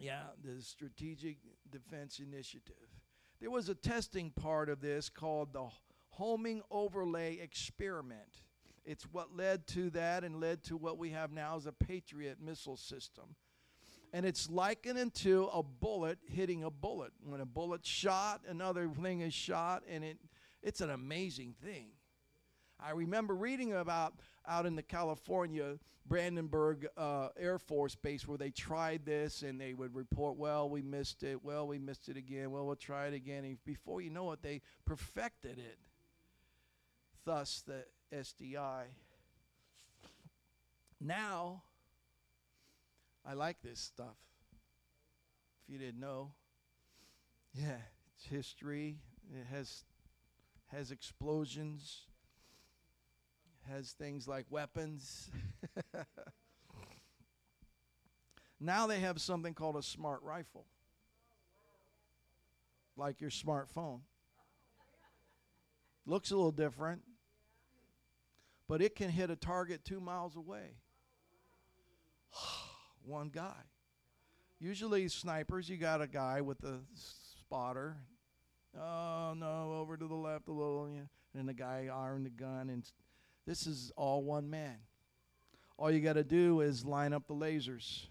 Yeah, 0.01 0.23
the 0.43 0.63
Strategic 0.63 1.37
Defense 1.71 2.21
Initiative. 2.21 2.75
There 3.39 3.51
was 3.51 3.69
a 3.69 3.75
testing 3.75 4.31
part 4.31 4.71
of 4.71 4.81
this 4.81 5.11
called 5.11 5.53
the 5.53 5.69
homing 6.09 6.63
overlay 6.71 7.39
experiment. 7.39 8.43
It's 8.87 9.05
what 9.05 9.37
led 9.37 9.67
to 9.69 9.91
that 9.91 10.25
and 10.25 10.41
led 10.41 10.65
to 10.65 10.79
what 10.79 10.97
we 10.97 11.11
have 11.11 11.33
now 11.33 11.57
as 11.57 11.67
a 11.67 11.73
Patriot 11.73 12.39
missile 12.41 12.79
system. 12.79 13.37
And 14.15 14.25
it's 14.25 14.49
likened 14.49 14.99
into 14.99 15.49
a 15.53 15.63
bullet 15.63 16.19
hitting 16.27 16.65
a 16.65 16.71
bullet. 16.71 17.13
When 17.23 17.43
a 17.43 17.47
bullet's 17.47 17.89
shot, 17.89 18.41
another 18.49 18.89
thing 18.89 19.21
is 19.21 19.35
shot, 19.35 19.83
and 19.89 20.03
it, 20.03 20.17
it's 20.63 20.81
an 20.81 20.91
amazing 20.91 21.55
thing. 21.63 21.89
I 22.83 22.93
remember 22.93 23.35
reading 23.35 23.73
about 23.73 24.15
out 24.47 24.67
in 24.67 24.75
the 24.75 24.83
California 24.83 25.79
Vandenberg 26.09 26.87
uh, 26.97 27.29
Air 27.39 27.59
Force 27.59 27.95
Base 27.95 28.27
where 28.27 28.39
they 28.39 28.51
tried 28.51 29.05
this 29.05 29.43
and 29.43 29.61
they 29.61 29.75
would 29.75 29.95
report, 29.95 30.37
well, 30.37 30.69
we 30.69 30.83
missed 30.83 31.23
it. 31.23 31.45
Well, 31.45 31.67
we 31.67 31.79
missed 31.79 32.09
it 32.09 32.17
again. 32.17 32.51
Well, 32.51 32.67
we'll 32.67 32.77
try 32.77 33.07
it 33.07 33.15
again. 33.15 33.45
And 33.45 33.63
before 33.65 34.01
you 34.01 34.11
know 34.11 34.33
it, 34.33 34.43
they 34.43 34.63
perfected 34.85 35.59
it. 35.59 35.79
Thus, 37.25 37.63
the 37.67 37.85
SDI. 38.17 38.85
Now, 41.01 41.63
I 43.25 43.35
like 43.35 43.63
this 43.63 43.79
stuff. 43.79 44.17
If 45.63 45.73
you 45.73 45.79
didn't 45.79 46.01
know, 46.01 46.33
yeah, 47.55 47.77
it's 48.17 48.27
history. 48.27 48.99
It 49.33 49.47
has 49.55 49.85
has 50.69 50.91
explosions 50.91 52.07
has 53.69 53.93
things 53.93 54.27
like 54.27 54.47
weapons. 54.51 55.31
now 58.61 58.87
they 58.87 59.01
have 59.01 59.21
something 59.21 59.55
called 59.55 59.77
a 59.77 59.83
smart 59.83 60.23
rifle, 60.23 60.67
like 62.97 63.21
your 63.21 63.31
smartphone. 63.31 64.01
Looks 66.07 66.31
a 66.31 66.37
little 66.37 66.51
different, 66.53 67.03
but 68.67 68.83
it 68.83 68.95
can 68.95 69.11
hit 69.11 69.31
a 69.31 69.37
target 69.37 69.85
two 69.85 70.01
miles 70.01 70.37
away. 70.37 70.77
One 73.05 73.29
guy. 73.29 73.65
Usually, 74.59 75.09
snipers, 75.09 75.69
you 75.71 75.79
got 75.79 76.03
a 76.03 76.07
guy 76.07 76.41
with 76.43 76.63
a 76.65 76.81
spotter. 76.95 77.97
Oh, 78.79 79.35
no, 79.37 79.79
over 79.81 79.97
to 79.97 80.07
the 80.07 80.15
left 80.15 80.49
a 80.49 80.53
little. 80.53 80.89
And 81.35 81.49
the 81.49 81.55
guy 81.55 81.89
armed 81.91 82.27
the 82.27 82.31
gun 82.31 82.69
and 82.69 82.85
this 83.47 83.67
is 83.67 83.93
all 83.97 84.23
one 84.23 84.49
man. 84.51 84.77
All 85.77 85.91
you 85.91 86.01
got 86.01 86.15
to 86.15 86.25
do 86.25 86.61
is 86.61 86.85
line 86.85 87.13
up 87.13 87.27
the 87.27 87.35
lasers. 87.35 88.07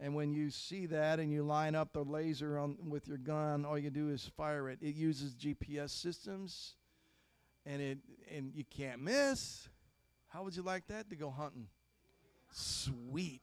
And 0.00 0.14
when 0.14 0.32
you 0.32 0.50
see 0.50 0.86
that 0.86 1.20
and 1.20 1.32
you 1.32 1.44
line 1.44 1.74
up 1.74 1.92
the 1.92 2.02
laser 2.02 2.58
on 2.58 2.76
with 2.88 3.06
your 3.06 3.18
gun, 3.18 3.64
all 3.64 3.78
you 3.78 3.90
do 3.90 4.10
is 4.10 4.28
fire 4.36 4.68
it. 4.68 4.78
It 4.82 4.96
uses 4.96 5.34
GPS 5.34 5.90
systems 5.90 6.74
and 7.64 7.80
it 7.80 7.98
and 8.34 8.52
you 8.54 8.64
can't 8.64 9.00
miss. 9.00 9.68
How 10.28 10.42
would 10.42 10.56
you 10.56 10.62
like 10.62 10.86
that 10.88 11.10
to 11.10 11.16
go 11.16 11.30
hunting? 11.30 11.68
Sweet. 12.50 13.42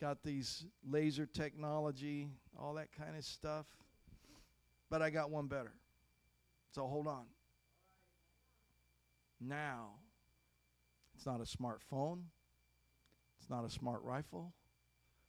Got 0.00 0.22
these 0.22 0.64
laser 0.88 1.26
technology, 1.26 2.28
all 2.58 2.74
that 2.74 2.88
kind 2.98 3.16
of 3.16 3.24
stuff. 3.24 3.66
But 4.90 5.02
I 5.02 5.10
got 5.10 5.30
one 5.30 5.46
better. 5.46 5.72
So 6.76 6.86
hold 6.86 7.06
on. 7.06 7.24
Now, 9.40 9.92
it's 11.14 11.24
not 11.24 11.40
a 11.40 11.44
smartphone, 11.44 12.24
it's 13.38 13.48
not 13.48 13.64
a 13.64 13.70
smart 13.70 14.02
rifle, 14.02 14.52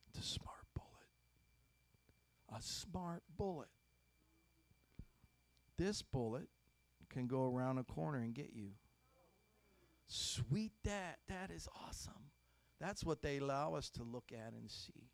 it's 0.10 0.20
a 0.20 0.30
smart 0.30 0.66
bullet. 0.76 2.60
A 2.60 2.62
smart 2.62 3.24
bullet. 3.38 3.70
This 5.78 6.02
bullet 6.02 6.50
can 7.10 7.28
go 7.28 7.46
around 7.46 7.78
a 7.78 7.86
corner 7.86 8.18
and 8.18 8.34
get 8.34 8.52
you. 8.54 8.72
Sweet 10.06 10.74
that. 10.84 11.20
That 11.30 11.50
is 11.50 11.70
awesome. 11.88 12.32
That's 12.82 13.06
what 13.06 13.22
they 13.22 13.38
allow 13.38 13.74
us 13.74 13.90
to 13.92 14.04
look 14.04 14.34
at 14.34 14.52
and 14.52 14.70
see. 14.70 15.12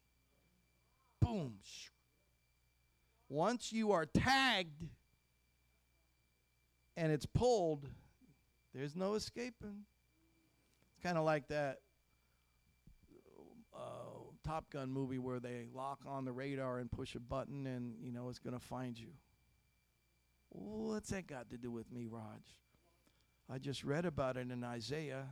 Boom. 1.22 1.60
Once 3.30 3.72
you 3.72 3.92
are 3.92 4.08
tagged, 4.08 4.88
and 6.96 7.12
it's 7.12 7.26
pulled, 7.26 7.88
there's 8.74 8.96
no 8.96 9.16
escaping. 9.16 9.86
It's 10.90 11.04
kind 11.04 11.18
of 11.18 11.24
like 11.24 11.48
that 11.48 11.80
uh, 13.76 13.80
Top 14.44 14.70
Gun 14.70 14.92
movie 14.92 15.18
where 15.18 15.40
they 15.40 15.68
lock 15.74 16.00
on 16.06 16.26
the 16.26 16.32
radar 16.32 16.80
and 16.80 16.92
push 16.92 17.16
a 17.16 17.20
button 17.20 17.66
and, 17.66 17.96
you 18.02 18.12
know, 18.12 18.30
it's 18.30 18.40
going 18.40 18.54
to 18.54 18.64
find 18.64 18.98
you. 18.98 19.10
What's 20.50 21.10
that 21.10 21.28
got 21.28 21.50
to 21.50 21.58
do 21.58 21.72
with 21.72 21.92
me, 21.92 22.06
Rog? 22.06 22.42
I 23.50 23.58
just 23.58 23.84
read 23.84 24.06
about 24.06 24.38
it 24.38 24.52
in 24.52 24.64
Isaiah 24.64 25.26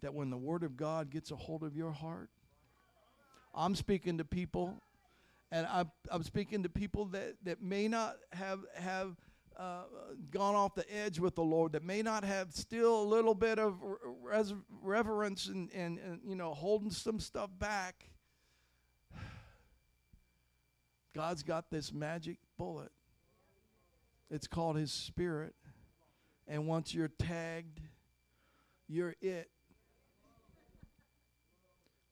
that 0.00 0.14
when 0.14 0.30
the 0.30 0.38
Word 0.38 0.62
of 0.62 0.76
God 0.76 1.10
gets 1.10 1.30
a 1.30 1.36
hold 1.36 1.62
of 1.62 1.76
your 1.76 1.92
heart, 1.92 2.30
I'm 3.54 3.74
speaking 3.74 4.16
to 4.18 4.24
people, 4.24 4.82
and 5.52 5.66
I'm, 5.66 5.90
I'm 6.10 6.22
speaking 6.22 6.62
to 6.62 6.68
people 6.68 7.06
that, 7.06 7.34
that 7.44 7.62
may 7.62 7.86
not 7.88 8.16
have, 8.32 8.60
have– 8.74 9.16
uh, 9.60 9.82
gone 10.30 10.54
off 10.54 10.74
the 10.74 10.90
edge 10.90 11.18
with 11.18 11.34
the 11.34 11.42
Lord, 11.42 11.72
that 11.72 11.84
may 11.84 12.00
not 12.00 12.24
have 12.24 12.50
still 12.52 13.02
a 13.02 13.04
little 13.04 13.34
bit 13.34 13.58
of 13.58 13.74
res- 14.22 14.54
reverence 14.82 15.48
and, 15.48 15.70
and, 15.74 15.98
and, 15.98 16.20
you 16.24 16.34
know, 16.34 16.54
holding 16.54 16.90
some 16.90 17.20
stuff 17.20 17.50
back, 17.58 18.06
God's 21.14 21.42
got 21.42 21.70
this 21.70 21.92
magic 21.92 22.38
bullet. 22.56 22.90
It's 24.30 24.46
called 24.46 24.76
His 24.76 24.92
Spirit. 24.92 25.54
And 26.48 26.66
once 26.66 26.94
you're 26.94 27.08
tagged, 27.08 27.80
you're 28.88 29.14
it. 29.20 29.50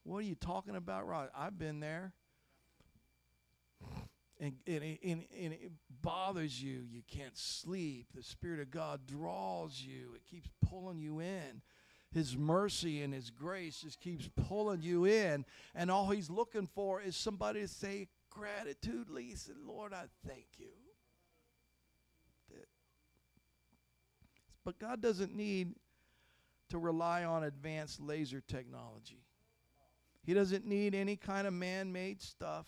What 0.04 0.18
are 0.18 0.22
you 0.22 0.34
talking 0.34 0.76
about, 0.76 1.06
Rod? 1.06 1.30
I've 1.34 1.58
been 1.58 1.80
there 1.80 2.12
and, 4.40 4.54
and, 4.66 4.82
and, 5.02 5.24
and 5.36 5.52
it 5.52 5.72
bothers 6.02 6.62
you. 6.62 6.80
You 6.88 7.02
can't 7.08 7.36
sleep. 7.36 8.06
The 8.14 8.22
Spirit 8.22 8.60
of 8.60 8.70
God 8.70 9.00
draws 9.06 9.80
you, 9.80 10.14
it 10.14 10.22
keeps 10.30 10.48
pulling 10.68 11.00
you 11.00 11.20
in. 11.20 11.62
His 12.10 12.36
mercy 12.36 13.02
and 13.02 13.12
His 13.12 13.30
grace 13.30 13.82
just 13.82 14.00
keeps 14.00 14.30
pulling 14.48 14.80
you 14.80 15.04
in. 15.04 15.44
And 15.74 15.90
all 15.90 16.08
He's 16.08 16.30
looking 16.30 16.66
for 16.66 17.02
is 17.02 17.16
somebody 17.16 17.60
to 17.60 17.68
say 17.68 18.08
gratitude, 18.30 19.08
said, 19.34 19.56
Lord, 19.66 19.92
I 19.92 20.04
thank 20.26 20.46
you. 20.58 20.68
But 24.68 24.78
God 24.78 25.00
doesn't 25.00 25.34
need 25.34 25.76
to 26.68 26.76
rely 26.76 27.24
on 27.24 27.44
advanced 27.44 28.02
laser 28.02 28.42
technology. 28.46 29.24
He 30.22 30.34
doesn't 30.34 30.66
need 30.66 30.94
any 30.94 31.16
kind 31.16 31.46
of 31.46 31.54
man 31.54 31.90
made 31.90 32.20
stuff. 32.20 32.66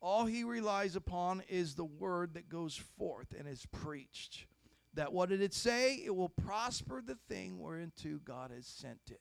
All 0.00 0.26
he 0.26 0.44
relies 0.44 0.96
upon 0.96 1.42
is 1.48 1.74
the 1.74 1.84
word 1.84 2.34
that 2.34 2.48
goes 2.48 2.76
forth 2.98 3.34
and 3.36 3.48
is 3.48 3.66
preached. 3.66 4.46
That 4.94 5.12
what 5.12 5.28
did 5.28 5.42
it 5.42 5.54
say? 5.54 5.94
It 6.04 6.14
will 6.14 6.28
prosper 6.28 7.02
the 7.04 7.16
thing 7.28 7.58
whereunto 7.58 8.20
God 8.24 8.50
has 8.52 8.66
sent 8.66 9.00
it. 9.10 9.20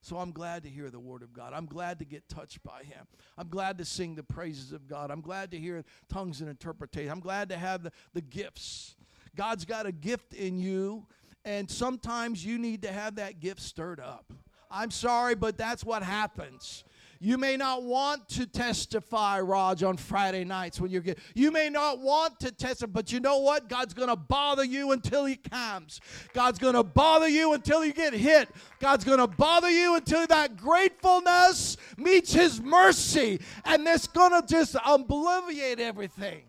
So 0.00 0.18
I'm 0.18 0.32
glad 0.32 0.64
to 0.64 0.68
hear 0.68 0.90
the 0.90 1.00
word 1.00 1.22
of 1.22 1.32
God. 1.32 1.54
I'm 1.54 1.64
glad 1.64 1.98
to 2.00 2.04
get 2.04 2.28
touched 2.28 2.62
by 2.62 2.82
him. 2.82 3.06
I'm 3.38 3.48
glad 3.48 3.78
to 3.78 3.86
sing 3.86 4.14
the 4.14 4.22
praises 4.22 4.70
of 4.70 4.86
God. 4.86 5.10
I'm 5.10 5.22
glad 5.22 5.50
to 5.52 5.58
hear 5.58 5.82
tongues 6.10 6.40
and 6.42 6.50
interpretation. 6.50 7.10
I'm 7.10 7.20
glad 7.20 7.48
to 7.48 7.56
have 7.56 7.84
the, 7.84 7.92
the 8.12 8.20
gifts. 8.20 8.96
God's 9.34 9.64
got 9.64 9.86
a 9.86 9.92
gift 9.92 10.34
in 10.34 10.58
you, 10.58 11.06
and 11.44 11.70
sometimes 11.70 12.44
you 12.44 12.58
need 12.58 12.82
to 12.82 12.92
have 12.92 13.14
that 13.16 13.40
gift 13.40 13.60
stirred 13.60 13.98
up. 13.98 14.30
I'm 14.70 14.90
sorry, 14.90 15.34
but 15.34 15.56
that's 15.56 15.84
what 15.84 16.02
happens. 16.02 16.84
You 17.20 17.38
may 17.38 17.56
not 17.56 17.82
want 17.82 18.28
to 18.30 18.46
testify, 18.46 19.40
Rog, 19.40 19.82
on 19.82 19.96
Friday 19.96 20.44
nights 20.44 20.80
when 20.80 20.90
you're. 20.90 21.02
You 21.34 21.50
may 21.50 21.68
not 21.68 22.00
want 22.00 22.40
to 22.40 22.50
testify, 22.50 22.90
but 22.92 23.12
you 23.12 23.20
know 23.20 23.38
what? 23.38 23.68
God's 23.68 23.94
going 23.94 24.08
to 24.08 24.16
bother 24.16 24.64
you 24.64 24.92
until 24.92 25.24
He 25.24 25.36
comes. 25.36 26.00
God's 26.32 26.58
going 26.58 26.74
to 26.74 26.82
bother 26.82 27.28
you 27.28 27.52
until 27.52 27.84
you 27.84 27.92
get 27.92 28.14
hit. 28.14 28.48
God's 28.80 29.04
going 29.04 29.18
to 29.18 29.26
bother 29.26 29.70
you 29.70 29.96
until 29.96 30.26
that 30.26 30.56
gratefulness 30.56 31.76
meets 31.96 32.32
His 32.32 32.60
mercy. 32.60 33.40
And 33.64 33.86
it's 33.86 34.06
going 34.06 34.40
to 34.40 34.46
just 34.46 34.74
obliviate 34.74 35.78
everything. 35.78 36.42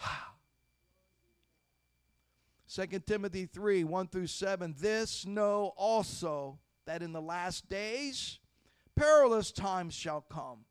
2 2.74 2.86
Timothy 3.06 3.46
3 3.46 3.84
1 3.84 4.08
through 4.08 4.26
7. 4.26 4.74
This 4.78 5.24
know 5.26 5.72
also 5.76 6.58
that 6.86 7.02
in 7.02 7.12
the 7.12 7.20
last 7.20 7.68
days, 7.68 8.38
perilous 8.98 9.52
times 9.52 9.94
shall 9.94 10.22
come. 10.22 10.64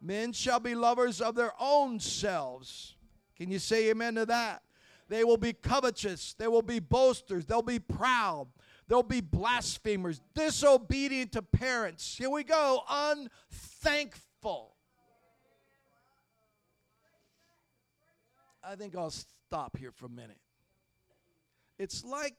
Men 0.00 0.32
shall 0.32 0.60
be 0.60 0.74
lovers 0.74 1.20
of 1.20 1.34
their 1.34 1.52
own 1.58 2.00
selves. 2.00 2.96
Can 3.36 3.50
you 3.50 3.58
say 3.58 3.90
amen 3.90 4.14
to 4.16 4.26
that? 4.26 4.62
They 5.08 5.24
will 5.24 5.36
be 5.36 5.52
covetous. 5.52 6.34
They 6.34 6.48
will 6.48 6.62
be 6.62 6.78
boasters. 6.78 7.44
They'll 7.44 7.62
be 7.62 7.78
proud. 7.78 8.48
They'll 8.88 9.02
be 9.02 9.20
blasphemers, 9.20 10.20
disobedient 10.34 11.32
to 11.32 11.42
parents. 11.42 12.16
Here 12.16 12.28
we 12.28 12.44
go, 12.44 12.82
unthankful. 12.90 14.74
I 18.62 18.76
think 18.76 18.96
I'll 18.96 19.10
stop 19.10 19.76
here 19.76 19.92
for 19.92 20.06
a 20.06 20.10
minute. 20.10 20.38
It's 21.78 22.04
like 22.04 22.34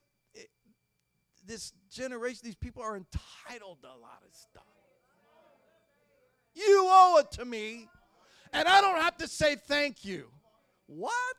this 1.45 1.73
generation, 1.89 2.41
these 2.43 2.55
people 2.55 2.83
are 2.83 2.95
entitled 2.95 3.81
to 3.81 3.87
a 3.87 3.99
lot 3.99 4.21
of 4.27 4.35
stuff. 4.35 4.63
You 6.53 6.85
owe 6.87 7.17
it 7.19 7.31
to 7.33 7.45
me, 7.45 7.87
and 8.51 8.67
I 8.67 8.81
don't 8.81 9.01
have 9.01 9.17
to 9.17 9.27
say 9.27 9.55
thank 9.55 10.05
you. 10.05 10.27
What? 10.85 11.35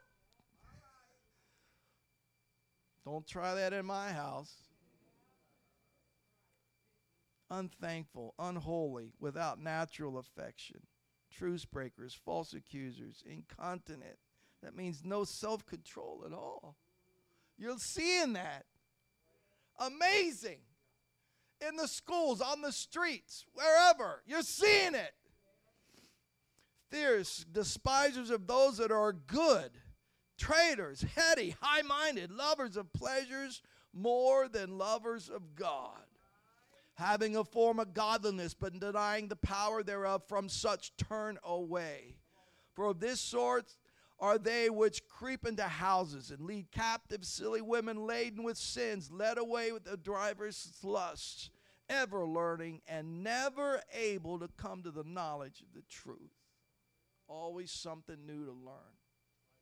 Don't 3.04 3.26
try 3.26 3.54
that 3.54 3.72
in 3.72 3.84
my 3.84 4.10
house. 4.10 4.52
Unthankful, 7.50 8.34
unholy, 8.38 9.12
without 9.20 9.60
natural 9.60 10.18
affection, 10.18 10.80
truce 11.30 11.64
breakers, 11.64 12.14
false 12.24 12.54
accusers, 12.54 13.22
incontinent. 13.26 14.18
That 14.62 14.74
means 14.74 15.02
no 15.04 15.24
self 15.24 15.66
control 15.66 16.22
at 16.26 16.32
all. 16.32 16.76
You're 17.58 17.76
seeing 17.78 18.32
that. 18.32 18.64
Amazing. 19.78 20.60
In 21.60 21.76
the 21.76 21.88
schools, 21.88 22.40
on 22.40 22.60
the 22.60 22.72
streets, 22.72 23.44
wherever. 23.54 24.22
You're 24.26 24.42
seeing 24.42 24.94
it. 24.94 25.14
Fierce, 26.90 27.44
despisers 27.50 28.30
of 28.30 28.46
those 28.46 28.76
that 28.78 28.92
are 28.92 29.12
good, 29.12 29.70
traitors, 30.38 31.04
heady, 31.16 31.56
high 31.60 31.82
minded, 31.82 32.30
lovers 32.30 32.76
of 32.76 32.92
pleasures 32.92 33.62
more 33.92 34.48
than 34.48 34.78
lovers 34.78 35.28
of 35.28 35.54
God. 35.54 36.04
Having 36.94 37.36
a 37.36 37.44
form 37.44 37.80
of 37.80 37.94
godliness, 37.94 38.54
but 38.54 38.78
denying 38.78 39.28
the 39.28 39.36
power 39.36 39.82
thereof, 39.82 40.22
from 40.28 40.48
such 40.48 40.96
turn 40.96 41.38
away. 41.42 42.16
For 42.74 42.86
of 42.86 43.00
this 43.00 43.20
sort 43.20 43.74
are 44.20 44.38
they 44.38 44.70
which 44.70 45.06
creep 45.08 45.44
into 45.46 45.64
houses 45.64 46.30
and 46.30 46.46
lead 46.46 46.70
captive 46.70 47.24
silly 47.24 47.60
women 47.60 48.06
laden 48.06 48.42
with 48.44 48.56
sins, 48.56 49.10
led 49.10 49.38
away 49.38 49.72
with 49.72 49.84
the 49.84 49.96
driver's 49.96 50.72
lusts, 50.82 51.50
ever 51.88 52.24
learning 52.24 52.80
and 52.86 53.22
never 53.22 53.82
able 53.92 54.38
to 54.38 54.48
come 54.56 54.82
to 54.82 54.90
the 54.90 55.04
knowledge 55.04 55.60
of 55.60 55.74
the 55.74 55.82
truth. 55.88 56.32
Always 57.26 57.70
something 57.70 58.26
new 58.26 58.44
to 58.44 58.52
learn. 58.52 58.98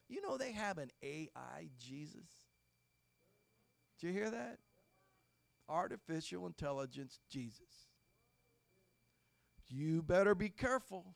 You 0.08 0.20
know 0.20 0.36
they 0.36 0.52
have 0.52 0.78
an 0.78 0.90
AI 1.02 1.68
Jesus. 1.78 2.26
Did 3.98 4.08
you 4.08 4.12
hear 4.12 4.30
that? 4.30 4.58
Artificial 5.68 6.46
intelligence 6.46 7.20
Jesus. 7.30 7.88
You 9.68 10.02
better 10.02 10.34
be 10.34 10.50
careful. 10.50 11.14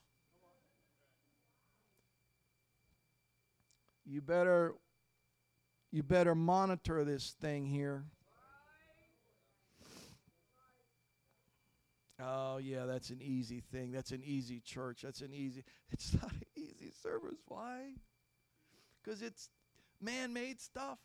You 4.07 4.21
better 4.21 4.75
you 5.93 6.03
better 6.03 6.35
monitor 6.35 7.05
this 7.05 7.35
thing 7.41 7.67
here. 7.67 8.05
Oh 12.23 12.57
yeah, 12.57 12.87
that's 12.87 13.11
an 13.11 13.21
easy 13.21 13.63
thing. 13.73 13.93
That's 13.93 14.11
an 14.11 14.23
easy 14.25 14.61
church. 14.61 15.03
That's 15.03 15.21
an 15.21 15.35
easy. 15.35 15.65
It's 15.91 16.15
not 16.15 16.33
an 16.33 16.43
easy 16.57 16.91
service. 17.03 17.39
Why? 17.47 17.93
Because 19.03 19.23
it's 19.23 19.51
man-made 20.01 20.61
stuff 20.61 20.99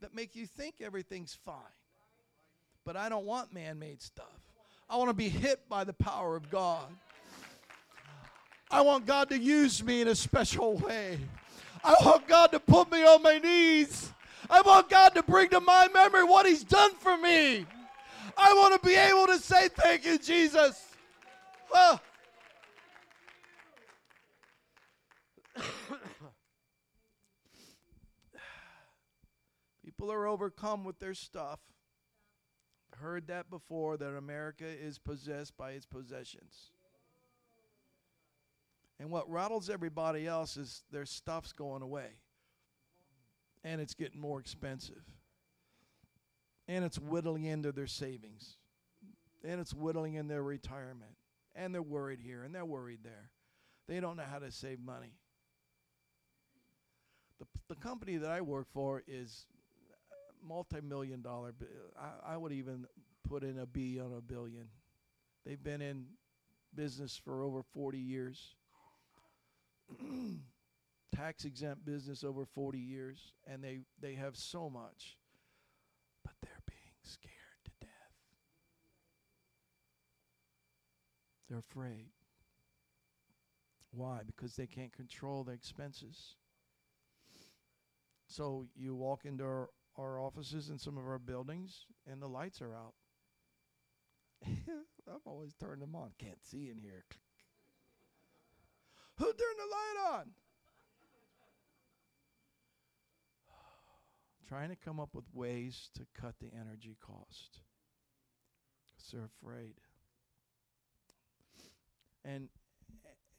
that 0.00 0.14
make 0.14 0.36
you 0.36 0.46
think 0.46 0.76
everything's 0.80 1.36
fine. 1.44 1.56
But 2.84 2.96
I 2.96 3.08
don't 3.08 3.26
want 3.26 3.52
man-made 3.52 4.00
stuff. 4.00 4.40
I 4.88 4.96
want 4.96 5.10
to 5.10 5.14
be 5.14 5.28
hit 5.28 5.68
by 5.68 5.84
the 5.84 5.92
power 5.92 6.36
of 6.36 6.50
God. 6.50 6.86
I 8.70 8.82
want 8.82 9.04
God 9.04 9.30
to 9.30 9.38
use 9.38 9.82
me 9.82 10.00
in 10.00 10.08
a 10.08 10.14
special 10.14 10.76
way. 10.76 11.18
I 11.82 11.94
want 12.04 12.26
God 12.28 12.52
to 12.52 12.60
put 12.60 12.90
me 12.90 13.02
on 13.02 13.22
my 13.22 13.38
knees. 13.38 14.12
I 14.48 14.62
want 14.62 14.88
God 14.88 15.14
to 15.14 15.22
bring 15.22 15.50
to 15.50 15.60
my 15.60 15.88
memory 15.92 16.24
what 16.24 16.46
He's 16.46 16.64
done 16.64 16.94
for 16.96 17.16
me. 17.16 17.66
I 18.36 18.54
want 18.54 18.80
to 18.80 18.88
be 18.88 18.94
able 18.94 19.26
to 19.26 19.38
say, 19.38 19.68
Thank 19.68 20.04
you, 20.04 20.18
Jesus. 20.18 20.84
Oh. 21.72 22.00
People 29.84 30.10
are 30.12 30.26
overcome 30.26 30.84
with 30.84 30.98
their 30.98 31.14
stuff. 31.14 31.60
Heard 32.96 33.28
that 33.28 33.48
before 33.48 33.96
that 33.96 34.14
America 34.16 34.66
is 34.66 34.98
possessed 34.98 35.56
by 35.56 35.70
its 35.72 35.86
possessions. 35.86 36.72
And 39.00 39.10
what 39.10 39.28
rattles 39.30 39.70
everybody 39.70 40.26
else 40.26 40.58
is 40.58 40.82
their 40.92 41.06
stuff's 41.06 41.54
going 41.54 41.80
away. 41.80 42.18
And 43.64 43.80
it's 43.80 43.94
getting 43.94 44.20
more 44.20 44.38
expensive. 44.38 45.02
And 46.68 46.84
it's 46.84 46.98
whittling 46.98 47.44
into 47.44 47.72
their 47.72 47.86
savings. 47.86 48.58
And 49.42 49.58
it's 49.58 49.72
whittling 49.72 50.14
in 50.14 50.28
their 50.28 50.42
retirement. 50.42 51.12
And 51.56 51.74
they're 51.74 51.80
worried 51.80 52.20
here 52.20 52.42
and 52.42 52.54
they're 52.54 52.66
worried 52.66 53.00
there. 53.02 53.30
They 53.88 54.00
don't 54.00 54.18
know 54.18 54.24
how 54.30 54.38
to 54.38 54.52
save 54.52 54.78
money. 54.80 55.14
The, 57.38 57.46
the 57.68 57.80
company 57.80 58.18
that 58.18 58.30
I 58.30 58.42
work 58.42 58.66
for 58.70 59.02
is 59.08 59.46
multi-million 60.46 61.22
dollar. 61.22 61.54
I, 61.98 62.34
I 62.34 62.36
would 62.36 62.52
even 62.52 62.86
put 63.26 63.44
in 63.44 63.58
a 63.58 63.66
B 63.66 63.98
on 63.98 64.12
a 64.12 64.20
billion. 64.20 64.66
They've 65.46 65.62
been 65.62 65.80
in 65.80 66.04
business 66.74 67.16
for 67.16 67.42
over 67.42 67.62
40 67.62 67.98
years. 67.98 68.56
tax 71.14 71.44
exempt 71.44 71.84
business 71.84 72.24
over 72.24 72.44
40 72.44 72.78
years, 72.78 73.32
and 73.46 73.62
they, 73.62 73.80
they 74.00 74.14
have 74.14 74.36
so 74.36 74.70
much, 74.70 75.16
but 76.24 76.34
they're 76.42 76.62
being 76.66 76.94
scared 77.02 77.64
to 77.64 77.70
death. 77.80 77.90
They're 81.48 81.58
afraid. 81.58 82.08
Why? 83.92 84.20
Because 84.24 84.54
they 84.54 84.66
can't 84.66 84.92
control 84.92 85.42
their 85.42 85.54
expenses. 85.54 86.36
So 88.28 88.66
you 88.76 88.94
walk 88.94 89.24
into 89.24 89.42
our, 89.44 89.70
our 89.96 90.20
offices 90.20 90.70
in 90.70 90.78
some 90.78 90.96
of 90.96 91.06
our 91.06 91.18
buildings, 91.18 91.86
and 92.06 92.22
the 92.22 92.28
lights 92.28 92.62
are 92.62 92.74
out. 92.74 92.94
I've 94.46 95.26
always 95.26 95.54
turned 95.54 95.82
them 95.82 95.96
on. 95.96 96.10
Can't 96.18 96.42
see 96.44 96.70
in 96.70 96.78
here. 96.78 97.04
Who 99.20 99.26
turned 99.26 99.36
the 99.36 99.70
light 99.70 100.14
on? 100.14 100.24
Trying 104.48 104.70
to 104.70 104.76
come 104.76 104.98
up 104.98 105.10
with 105.12 105.26
ways 105.34 105.90
to 105.96 106.06
cut 106.18 106.36
the 106.40 106.48
energy 106.58 106.96
cost. 107.06 107.60
Because 108.86 109.10
they're 109.12 109.28
afraid. 109.42 109.74
And 112.24 112.48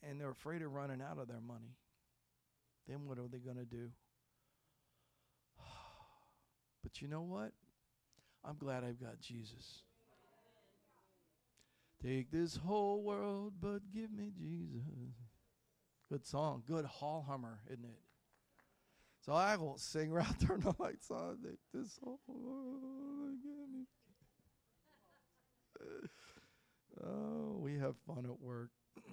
and 0.08 0.22
they're 0.22 0.30
afraid 0.30 0.62
of 0.62 0.72
running 0.72 1.02
out 1.02 1.18
of 1.18 1.28
their 1.28 1.42
money. 1.42 1.76
Then 2.88 3.08
what 3.08 3.18
are 3.18 3.28
they 3.28 3.40
going 3.40 3.58
to 3.58 3.66
do? 3.66 3.90
But 6.84 7.02
you 7.02 7.08
know 7.08 7.22
what? 7.22 7.54
I'm 8.46 8.58
glad 8.58 8.84
I've 8.84 9.00
got 9.00 9.20
Jesus. 9.20 9.82
Take 12.04 12.32
this 12.32 12.56
whole 12.56 13.04
world, 13.04 13.54
but 13.62 13.92
give 13.94 14.12
me 14.12 14.32
Jesus. 14.36 15.31
Good 16.12 16.28
song. 16.28 16.62
Good 16.68 16.84
hall 16.84 17.26
hummer, 17.26 17.60
isn't 17.68 17.86
it? 17.86 18.02
So 19.26 19.32
I 19.32 19.56
will 19.56 19.78
sing 19.78 20.12
right 20.12 20.28
turn 20.46 20.60
the 20.60 20.76
lights 20.78 21.10
on. 21.10 21.38
This 21.74 21.98
whole 22.04 22.20
Oh, 27.02 27.58
we 27.60 27.80
have 27.80 27.96
fun 28.06 28.26
at 28.26 28.42
work. 28.42 28.72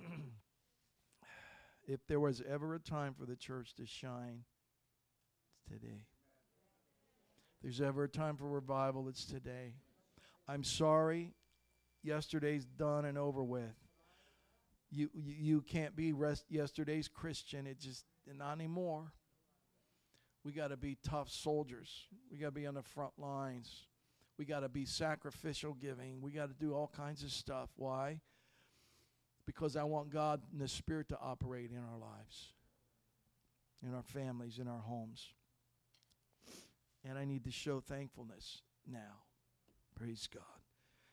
if 1.87 2.05
there 2.09 2.19
was 2.19 2.43
ever 2.51 2.75
a 2.75 2.81
time 2.81 3.15
for 3.15 3.27
the 3.27 3.37
church 3.37 3.77
to 3.77 3.87
shine, 3.87 4.43
it's 5.55 5.73
today. 5.73 6.03
If 7.55 7.63
there's 7.63 7.81
ever 7.81 8.05
a 8.05 8.09
time 8.09 8.37
for 8.37 8.49
revival, 8.49 9.09
it's 9.09 9.25
today. 9.25 9.75
I'm 10.49 10.65
sorry. 10.65 11.35
Yesterday's 12.03 12.65
done 12.65 13.05
and 13.05 13.17
over 13.17 13.45
with 13.45 13.88
you 14.91 15.11
you, 15.15 15.35
you 15.39 15.61
can't 15.63 15.95
be 15.95 16.13
rest 16.13 16.45
yesterday's 16.49 17.09
Christian. 17.09 17.67
It 17.67 17.81
just 17.81 18.05
not 18.37 18.53
anymore. 18.53 19.13
We 20.45 20.53
got 20.53 20.69
to 20.69 20.77
be 20.77 20.97
tough 21.03 21.31
soldiers. 21.31 22.07
We 22.31 22.39
got 22.39 22.47
to 22.47 22.53
be 22.53 22.67
on 22.67 22.75
the 22.75 22.83
front 22.83 23.13
lines. 23.19 23.87
We 24.39 24.45
got 24.45 24.61
to 24.61 24.69
be 24.69 24.85
sacrificial 24.85 25.75
giving. 25.75 26.23
We 26.23 26.31
got 26.31 26.49
to 26.49 26.55
do 26.55 26.75
all 26.75 26.91
kinds 26.97 27.25
of 27.25 27.31
stuff. 27.31 27.71
Why? 27.77 28.21
Because 29.47 29.77
I 29.77 29.83
want 29.83 30.11
God 30.11 30.43
and 30.53 30.61
the 30.61 30.69
Spirit 30.69 31.09
to 31.09 31.19
operate 31.21 31.71
in 31.71 31.79
our 31.79 31.99
lives, 31.99 32.53
in 33.83 33.95
our 33.95 34.03
families, 34.03 34.59
in 34.59 34.69
our 34.69 34.81
homes. 34.81 35.27
And 37.05 37.19
I 37.19 37.25
need 37.25 37.45
to 37.45 37.51
show 37.51 37.81
thankfulness 37.81 38.63
now. 38.87 39.25
Praise 39.97 40.29
God. 40.33 40.43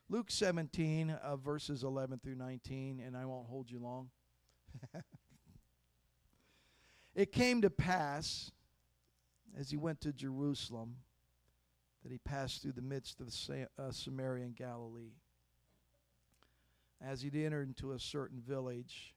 Luke 0.07 0.29
17, 0.29 1.09
uh, 1.09 1.35
verses 1.35 1.83
11 1.83 2.19
through 2.19 2.35
19, 2.35 3.01
and 3.03 3.17
I 3.17 3.25
won't 3.25 3.47
hold 3.47 3.71
you 3.71 3.79
long. 3.79 4.09
it 7.15 7.31
came 7.31 7.61
to 7.63 7.71
pass, 7.71 8.51
as 9.57 9.71
he 9.71 9.77
went 9.77 10.01
to 10.01 10.13
Jerusalem, 10.13 10.97
that 12.03 12.11
he 12.11 12.19
passed 12.19 12.61
through 12.61 12.73
the 12.73 12.83
midst 12.83 13.19
of 13.19 13.29
uh, 13.29 13.91
Samaria 13.91 14.45
and 14.45 14.55
Galilee. 14.55 15.13
As 17.01 17.23
he 17.23 17.43
entered 17.43 17.67
into 17.67 17.91
a 17.91 17.99
certain 17.99 18.41
village, 18.41 19.15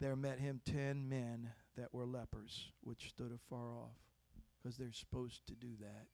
there 0.00 0.16
met 0.16 0.38
him 0.38 0.62
ten 0.64 1.10
men 1.10 1.50
that 1.76 1.92
were 1.92 2.06
lepers, 2.06 2.70
which 2.80 3.10
stood 3.10 3.32
afar 3.32 3.74
off, 3.74 3.98
because 4.56 4.78
they're 4.78 4.92
supposed 4.92 5.46
to 5.46 5.54
do 5.54 5.72
that. 5.80 6.06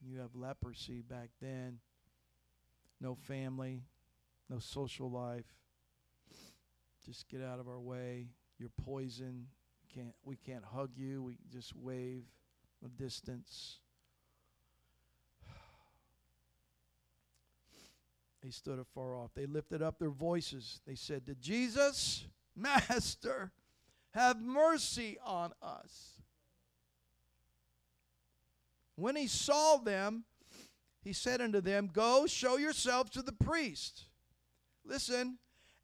When 0.00 0.10
you 0.10 0.20
have 0.20 0.34
leprosy 0.34 1.02
back 1.02 1.28
then, 1.42 1.80
no 3.04 3.14
family, 3.14 3.82
no 4.48 4.58
social 4.58 5.10
life. 5.10 5.44
Just 7.04 7.28
get 7.28 7.42
out 7.42 7.60
of 7.60 7.68
our 7.68 7.78
way. 7.78 8.28
You're 8.58 8.70
poison. 8.82 9.48
Can't 9.94 10.14
we 10.24 10.36
can't 10.36 10.64
hug 10.64 10.92
you. 10.96 11.22
We 11.22 11.36
just 11.52 11.76
wave 11.76 12.24
a 12.84 12.88
distance. 12.88 13.80
They 18.42 18.50
stood 18.50 18.78
afar 18.78 19.16
off. 19.16 19.30
They 19.34 19.46
lifted 19.46 19.82
up 19.82 19.98
their 19.98 20.10
voices. 20.10 20.80
They 20.86 20.94
said 20.94 21.26
to 21.26 21.34
Jesus, 21.34 22.26
Master, 22.56 23.52
have 24.12 24.40
mercy 24.40 25.18
on 25.24 25.52
us. 25.62 26.20
When 28.96 29.16
he 29.16 29.26
saw 29.26 29.78
them, 29.78 30.24
he 31.04 31.12
said 31.12 31.40
unto 31.40 31.60
them, 31.60 31.90
Go 31.92 32.26
show 32.26 32.56
yourselves 32.56 33.10
to 33.10 33.22
the 33.22 33.32
priest. 33.32 34.04
Listen, 34.84 35.38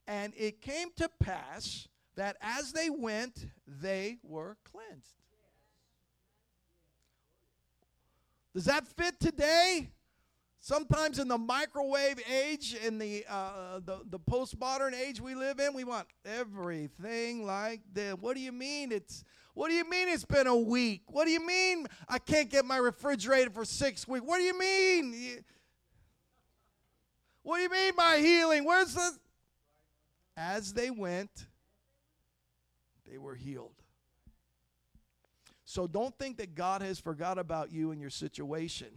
and 0.07 0.33
it 0.37 0.63
came 0.63 0.89
to 0.97 1.11
pass 1.21 1.87
that 2.17 2.37
as 2.41 2.73
they 2.73 2.91
went, 2.91 3.47
they 3.67 4.19
were 4.23 4.57
cleansed. 4.65 5.15
Does 8.55 8.65
that 8.65 8.87
fit 8.87 9.21
today? 9.21 9.91
Sometimes 10.59 11.19
in 11.19 11.29
the 11.29 11.39
microwave 11.39 12.21
age, 12.31 12.75
in 12.75 12.99
the, 12.99 13.25
uh, 13.29 13.81
the, 13.85 14.01
the 14.11 14.19
postmodern 14.19 14.93
age 14.93 15.21
we 15.21 15.35
live 15.35 15.59
in, 15.59 15.73
we 15.73 15.85
want 15.85 16.09
everything 16.25 17.47
like 17.47 17.81
this. 17.93 18.15
What 18.21 18.35
do 18.35 18.43
you 18.43 18.53
mean 18.53 18.93
it's 18.93 19.25
what 19.61 19.69
do 19.69 19.75
you 19.75 19.85
mean 19.91 20.09
it's 20.09 20.25
been 20.25 20.47
a 20.47 20.57
week? 20.57 21.03
What 21.09 21.27
do 21.27 21.31
you 21.31 21.47
mean 21.47 21.87
I 22.09 22.17
can't 22.19 22.49
get 22.49 22.65
my 22.65 22.79
refrigerator 22.79 23.51
for 23.51 23.67
six 23.67 24.09
weeks? 24.09 24.25
What 24.25 24.39
do 24.39 24.43
you 24.43 24.59
mean? 24.59 25.45
What 27.43 27.59
do 27.59 27.65
you 27.65 27.69
mean 27.69 27.93
by 27.95 28.21
healing? 28.21 28.65
Where's 28.65 28.95
the. 28.95 29.11
As 30.35 30.73
they 30.73 30.91
went, 30.91 31.29
they 33.07 33.19
were 33.19 33.35
healed. 33.35 33.75
So 35.67 35.87
don't 35.87 36.19
think 36.19 36.39
that 36.39 36.55
God 36.55 36.81
has 36.81 36.99
forgot 36.99 37.37
about 37.37 37.71
you 37.71 37.91
and 37.91 38.01
your 38.01 38.09
situation. 38.09 38.89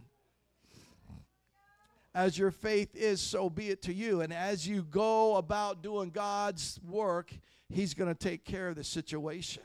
As 2.14 2.38
your 2.38 2.50
faith 2.50 2.96
is, 2.96 3.20
so 3.20 3.50
be 3.50 3.68
it 3.68 3.82
to 3.82 3.92
you. 3.92 4.22
And 4.22 4.32
as 4.32 4.66
you 4.66 4.82
go 4.82 5.36
about 5.36 5.82
doing 5.82 6.08
God's 6.08 6.80
work, 6.88 7.34
He's 7.68 7.92
going 7.92 8.08
to 8.08 8.18
take 8.18 8.46
care 8.46 8.70
of 8.70 8.76
the 8.76 8.84
situation. 8.84 9.62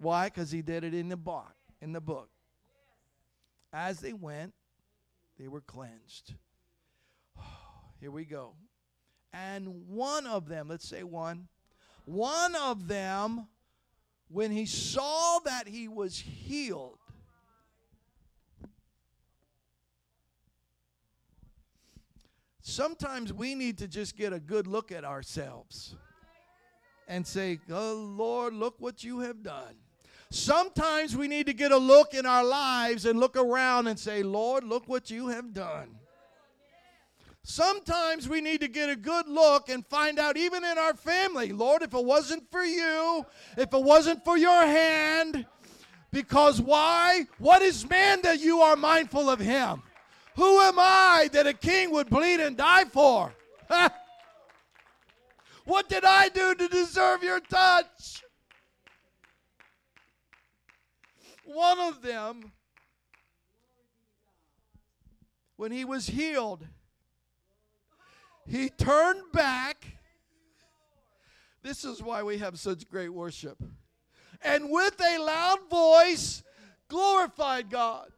Why? 0.00 0.26
Because 0.26 0.50
he 0.50 0.62
did 0.62 0.82
it 0.82 0.94
in 0.94 1.10
the 1.10 1.16
book. 1.16 1.54
In 1.82 1.92
the 1.92 2.00
book. 2.00 2.30
As 3.72 4.00
they 4.00 4.14
went, 4.14 4.54
they 5.38 5.46
were 5.46 5.60
cleansed. 5.60 6.34
Here 8.00 8.10
we 8.10 8.24
go. 8.24 8.54
And 9.32 9.86
one 9.86 10.26
of 10.26 10.48
them, 10.48 10.68
let's 10.68 10.88
say 10.88 11.02
one, 11.02 11.48
one 12.06 12.56
of 12.56 12.88
them, 12.88 13.46
when 14.28 14.50
he 14.50 14.64
saw 14.64 15.38
that 15.40 15.68
he 15.68 15.86
was 15.86 16.18
healed, 16.18 16.98
sometimes 22.62 23.32
we 23.32 23.54
need 23.54 23.78
to 23.78 23.86
just 23.86 24.16
get 24.16 24.32
a 24.32 24.40
good 24.40 24.66
look 24.66 24.90
at 24.90 25.04
ourselves 25.04 25.94
and 27.06 27.26
say, 27.26 27.58
Oh 27.70 27.94
Lord, 28.16 28.54
look 28.54 28.76
what 28.78 29.04
you 29.04 29.20
have 29.20 29.42
done. 29.42 29.76
Sometimes 30.30 31.16
we 31.16 31.26
need 31.26 31.46
to 31.46 31.52
get 31.52 31.72
a 31.72 31.76
look 31.76 32.14
in 32.14 32.24
our 32.24 32.44
lives 32.44 33.04
and 33.04 33.18
look 33.18 33.36
around 33.36 33.88
and 33.88 33.98
say, 33.98 34.22
Lord, 34.22 34.62
look 34.62 34.88
what 34.88 35.10
you 35.10 35.28
have 35.28 35.52
done. 35.52 35.96
Sometimes 37.42 38.28
we 38.28 38.40
need 38.40 38.60
to 38.60 38.68
get 38.68 38.90
a 38.90 38.96
good 38.96 39.26
look 39.26 39.68
and 39.68 39.84
find 39.86 40.20
out, 40.20 40.36
even 40.36 40.62
in 40.62 40.78
our 40.78 40.94
family, 40.94 41.50
Lord, 41.52 41.82
if 41.82 41.94
it 41.94 42.04
wasn't 42.04 42.48
for 42.50 42.62
you, 42.62 43.26
if 43.56 43.72
it 43.72 43.82
wasn't 43.82 44.24
for 44.24 44.36
your 44.38 44.64
hand, 44.66 45.46
because 46.12 46.60
why? 46.60 47.26
What 47.38 47.62
is 47.62 47.88
man 47.88 48.20
that 48.22 48.40
you 48.40 48.60
are 48.60 48.76
mindful 48.76 49.28
of 49.28 49.40
him? 49.40 49.82
Who 50.36 50.60
am 50.60 50.78
I 50.78 51.28
that 51.32 51.46
a 51.46 51.54
king 51.54 51.90
would 51.90 52.08
bleed 52.08 52.40
and 52.40 52.56
die 52.56 52.84
for? 52.84 53.34
what 55.64 55.88
did 55.88 56.04
I 56.04 56.28
do 56.28 56.54
to 56.54 56.68
deserve 56.68 57.24
your 57.24 57.40
touch? 57.40 58.22
One 61.52 61.78
of 61.80 62.02
them, 62.02 62.52
when 65.56 65.72
he 65.72 65.84
was 65.84 66.06
healed, 66.06 66.66
he 68.46 68.68
turned 68.68 69.22
back. 69.32 69.86
This 71.62 71.84
is 71.84 72.02
why 72.02 72.22
we 72.22 72.38
have 72.38 72.58
such 72.58 72.88
great 72.88 73.10
worship. 73.10 73.62
And 74.42 74.70
with 74.70 74.98
a 75.00 75.18
loud 75.18 75.58
voice, 75.70 76.42
glorified 76.88 77.68
God. 77.68 78.10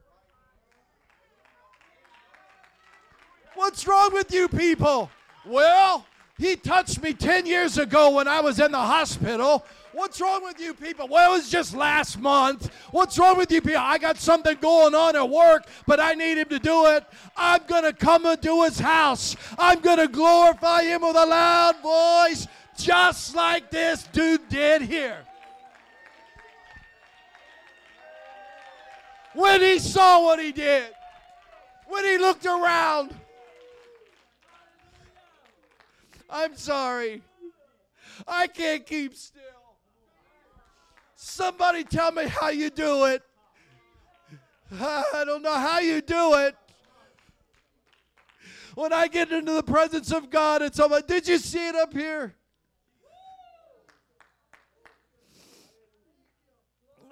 What's 3.54 3.86
wrong 3.86 4.12
with 4.12 4.32
you 4.32 4.48
people? 4.48 5.10
Well, 5.44 6.06
he 6.38 6.56
touched 6.56 7.02
me 7.02 7.12
10 7.12 7.46
years 7.46 7.76
ago 7.76 8.10
when 8.10 8.28
I 8.28 8.40
was 8.40 8.60
in 8.60 8.72
the 8.72 8.78
hospital. 8.78 9.64
What's 9.92 10.20
wrong 10.22 10.42
with 10.42 10.58
you 10.58 10.72
people? 10.72 11.06
Well, 11.06 11.32
it 11.32 11.36
was 11.36 11.50
just 11.50 11.74
last 11.74 12.18
month. 12.18 12.72
What's 12.92 13.18
wrong 13.18 13.36
with 13.36 13.52
you 13.52 13.60
people? 13.60 13.80
I 13.80 13.98
got 13.98 14.16
something 14.16 14.56
going 14.60 14.94
on 14.94 15.16
at 15.16 15.28
work, 15.28 15.66
but 15.86 16.00
I 16.00 16.14
need 16.14 16.38
him 16.38 16.48
to 16.48 16.58
do 16.58 16.86
it. 16.86 17.04
I'm 17.36 17.60
going 17.66 17.84
to 17.84 17.92
come 17.92 18.24
into 18.24 18.62
his 18.62 18.78
house. 18.78 19.36
I'm 19.58 19.80
going 19.80 19.98
to 19.98 20.08
glorify 20.08 20.82
him 20.84 21.02
with 21.02 21.16
a 21.16 21.26
loud 21.26 21.82
voice, 21.82 22.46
just 22.78 23.34
like 23.34 23.70
this 23.70 24.04
dude 24.04 24.48
did 24.48 24.82
here. 24.82 25.18
When 29.34 29.60
he 29.60 29.78
saw 29.78 30.22
what 30.22 30.40
he 30.40 30.52
did, 30.52 30.90
when 31.86 32.04
he 32.04 32.16
looked 32.16 32.46
around, 32.46 33.14
I'm 36.30 36.56
sorry. 36.56 37.22
I 38.26 38.46
can't 38.46 38.86
keep 38.86 39.14
still. 39.14 39.42
Somebody 41.24 41.84
tell 41.84 42.10
me 42.10 42.26
how 42.26 42.48
you 42.48 42.68
do 42.68 43.04
it. 43.04 43.22
I 44.72 45.22
don't 45.24 45.40
know 45.40 45.54
how 45.54 45.78
you 45.78 46.00
do 46.00 46.34
it. 46.34 46.56
When 48.74 48.92
I 48.92 49.06
get 49.06 49.30
into 49.30 49.52
the 49.52 49.62
presence 49.62 50.10
of 50.10 50.30
God, 50.30 50.62
it's 50.62 50.80
like, 50.80 51.06
did 51.06 51.28
you 51.28 51.38
see 51.38 51.68
it 51.68 51.76
up 51.76 51.92
here? 51.92 52.34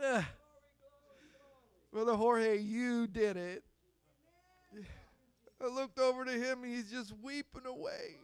Eh. 0.03 0.23
Brother 1.93 2.15
Jorge, 2.17 2.59
you 2.59 3.07
did 3.07 3.37
it. 3.37 3.63
I 5.63 5.69
looked 5.69 6.01
over 6.01 6.25
to 6.25 6.33
him, 6.33 6.65
and 6.65 6.73
he's 6.75 6.91
just 6.91 7.15
weeping 7.23 7.65
away. 7.65 8.17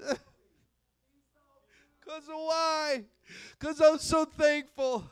Because 2.08 2.24
why? 2.28 3.04
Because 3.58 3.82
I'm 3.82 3.98
so 3.98 4.24
thankful. 4.24 5.04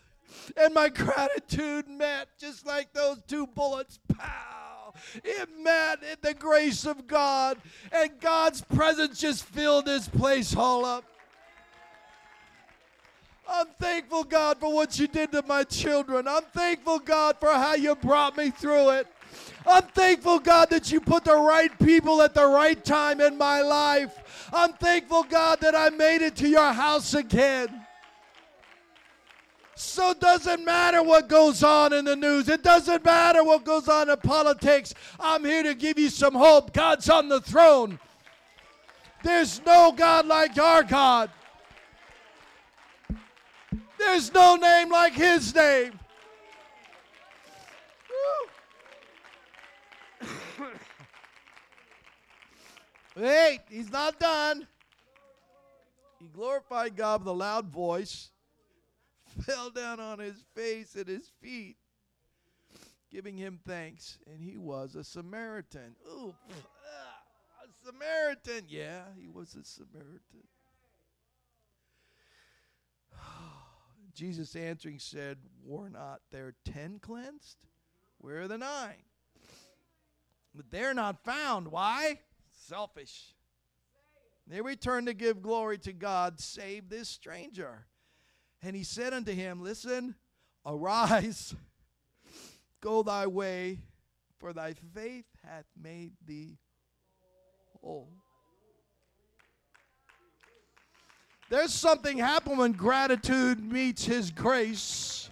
And 0.56 0.72
my 0.72 0.88
gratitude 0.88 1.86
met 1.88 2.28
just 2.40 2.66
like 2.66 2.90
those 2.94 3.20
two 3.28 3.46
bullets. 3.46 3.98
Pow! 4.08 4.94
It 5.22 5.48
met 5.62 6.02
in 6.02 6.16
the 6.22 6.32
grace 6.32 6.86
of 6.86 7.06
God. 7.06 7.58
And 7.92 8.18
God's 8.18 8.62
presence 8.62 9.20
just 9.20 9.44
filled 9.44 9.84
this 9.84 10.08
place 10.08 10.56
all 10.56 10.86
up. 10.86 11.04
I'm 13.46 13.66
thankful, 13.78 14.24
God, 14.24 14.58
for 14.58 14.72
what 14.72 14.98
you 14.98 15.06
did 15.06 15.32
to 15.32 15.42
my 15.46 15.64
children. 15.64 16.26
I'm 16.26 16.44
thankful, 16.44 16.98
God, 16.98 17.36
for 17.38 17.52
how 17.52 17.74
you 17.74 17.94
brought 17.94 18.38
me 18.38 18.50
through 18.50 18.90
it. 18.90 19.06
I'm 19.66 19.82
thankful, 19.82 20.38
God, 20.38 20.70
that 20.70 20.92
you 20.92 21.00
put 21.00 21.24
the 21.24 21.36
right 21.36 21.76
people 21.78 22.22
at 22.22 22.34
the 22.34 22.46
right 22.46 22.82
time 22.84 23.20
in 23.20 23.36
my 23.36 23.62
life. 23.62 24.48
I'm 24.52 24.72
thankful, 24.74 25.24
God, 25.24 25.60
that 25.60 25.74
I 25.74 25.90
made 25.90 26.22
it 26.22 26.36
to 26.36 26.48
your 26.48 26.72
house 26.72 27.14
again. 27.14 27.86
So 29.74 30.10
it 30.10 30.20
doesn't 30.20 30.64
matter 30.64 31.02
what 31.02 31.28
goes 31.28 31.62
on 31.62 31.92
in 31.92 32.06
the 32.06 32.16
news. 32.16 32.48
It 32.48 32.62
doesn't 32.62 33.04
matter 33.04 33.44
what 33.44 33.64
goes 33.64 33.88
on 33.88 34.08
in 34.08 34.16
politics. 34.18 34.94
I'm 35.20 35.44
here 35.44 35.62
to 35.64 35.74
give 35.74 35.98
you 35.98 36.08
some 36.08 36.34
hope. 36.34 36.72
God's 36.72 37.10
on 37.10 37.28
the 37.28 37.40
throne. 37.40 37.98
There's 39.22 39.64
no 39.66 39.92
God 39.92 40.26
like 40.26 40.56
our 40.58 40.82
God. 40.82 41.30
There's 43.98 44.32
no 44.32 44.56
name 44.56 44.90
like 44.90 45.12
his 45.12 45.54
name. 45.54 45.98
Wait, 53.16 53.60
he's 53.70 53.90
not 53.90 54.20
done. 54.20 54.66
He 56.20 56.28
glorified 56.28 56.96
God 56.96 57.20
with 57.20 57.28
a 57.28 57.32
loud 57.32 57.68
voice, 57.68 58.30
fell 59.42 59.70
down 59.70 60.00
on 60.00 60.18
his 60.18 60.44
face 60.54 60.96
at 60.96 61.08
his 61.08 61.30
feet, 61.40 61.76
giving 63.10 63.38
him 63.38 63.58
thanks. 63.66 64.18
And 64.30 64.42
he 64.42 64.58
was 64.58 64.94
a 64.94 65.04
Samaritan. 65.04 65.96
Ooh, 66.06 66.34
ah, 66.50 67.64
a 67.64 67.86
Samaritan. 67.86 68.66
Yeah, 68.68 69.04
he 69.18 69.28
was 69.28 69.54
a 69.54 69.64
Samaritan. 69.64 70.44
Jesus 74.14 74.54
answering 74.56 74.98
said, 74.98 75.38
Were 75.64 75.88
not 75.88 76.20
there 76.30 76.54
ten 76.66 76.98
cleansed? 76.98 77.56
Where 78.18 78.42
are 78.42 78.48
the 78.48 78.58
nine? 78.58 79.04
But 80.54 80.70
they're 80.70 80.94
not 80.94 81.24
found. 81.24 81.68
Why? 81.68 82.18
Selfish. 82.66 83.34
They 84.48 84.60
returned 84.60 85.06
to 85.06 85.14
give 85.14 85.40
glory 85.40 85.78
to 85.78 85.92
God, 85.92 86.40
save 86.40 86.88
this 86.88 87.08
stranger. 87.08 87.86
And 88.62 88.74
he 88.74 88.82
said 88.82 89.12
unto 89.12 89.32
him, 89.32 89.62
Listen, 89.62 90.16
arise, 90.64 91.54
go 92.80 93.04
thy 93.04 93.28
way, 93.28 93.78
for 94.38 94.52
thy 94.52 94.74
faith 94.94 95.26
hath 95.44 95.66
made 95.80 96.12
thee 96.26 96.58
whole. 97.80 98.12
There's 101.48 101.72
something 101.72 102.18
happen 102.18 102.56
when 102.56 102.72
gratitude 102.72 103.64
meets 103.64 104.04
his 104.04 104.32
grace. 104.32 105.30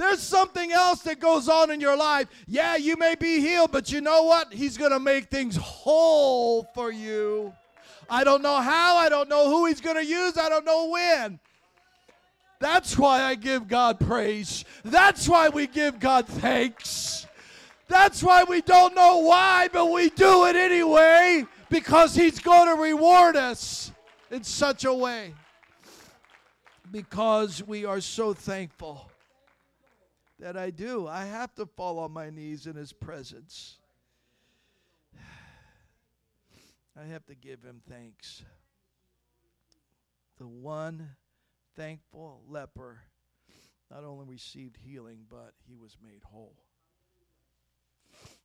There's 0.00 0.22
something 0.22 0.72
else 0.72 1.02
that 1.02 1.20
goes 1.20 1.46
on 1.46 1.70
in 1.70 1.78
your 1.78 1.94
life. 1.94 2.26
Yeah, 2.46 2.76
you 2.76 2.96
may 2.96 3.16
be 3.16 3.38
healed, 3.38 3.70
but 3.70 3.92
you 3.92 4.00
know 4.00 4.22
what? 4.22 4.50
He's 4.50 4.78
going 4.78 4.92
to 4.92 4.98
make 4.98 5.26
things 5.26 5.56
whole 5.56 6.62
for 6.74 6.90
you. 6.90 7.52
I 8.08 8.24
don't 8.24 8.40
know 8.40 8.62
how, 8.62 8.96
I 8.96 9.10
don't 9.10 9.28
know 9.28 9.50
who 9.50 9.66
he's 9.66 9.82
going 9.82 9.96
to 9.96 10.04
use, 10.04 10.38
I 10.38 10.48
don't 10.48 10.64
know 10.64 10.88
when. 10.88 11.38
That's 12.60 12.96
why 12.96 13.20
I 13.20 13.34
give 13.34 13.68
God 13.68 14.00
praise. 14.00 14.64
That's 14.86 15.28
why 15.28 15.50
we 15.50 15.66
give 15.66 16.00
God 16.00 16.26
thanks. 16.26 17.26
That's 17.86 18.22
why 18.22 18.44
we 18.44 18.62
don't 18.62 18.94
know 18.94 19.18
why, 19.18 19.68
but 19.70 19.90
we 19.90 20.08
do 20.08 20.46
it 20.46 20.56
anyway 20.56 21.44
because 21.68 22.14
He's 22.14 22.38
going 22.38 22.74
to 22.74 22.82
reward 22.82 23.36
us 23.36 23.92
in 24.30 24.44
such 24.44 24.84
a 24.86 24.94
way 24.94 25.34
because 26.90 27.62
we 27.62 27.84
are 27.84 28.00
so 28.00 28.32
thankful 28.32 29.09
that 30.40 30.56
I 30.56 30.70
do. 30.70 31.06
I 31.06 31.24
have 31.24 31.54
to 31.54 31.66
fall 31.66 31.98
on 31.98 32.12
my 32.12 32.30
knees 32.30 32.66
in 32.66 32.76
His 32.76 32.92
presence. 32.92 33.78
I 37.00 37.04
have 37.04 37.24
to 37.26 37.34
give 37.34 37.62
Him 37.62 37.80
thanks. 37.88 38.42
The 40.38 40.48
one 40.48 41.10
thankful 41.76 42.42
leper 42.48 43.02
not 43.90 44.04
only 44.04 44.24
received 44.26 44.76
healing, 44.76 45.20
but 45.28 45.52
he 45.66 45.76
was 45.76 45.96
made 46.02 46.22
whole. 46.24 46.56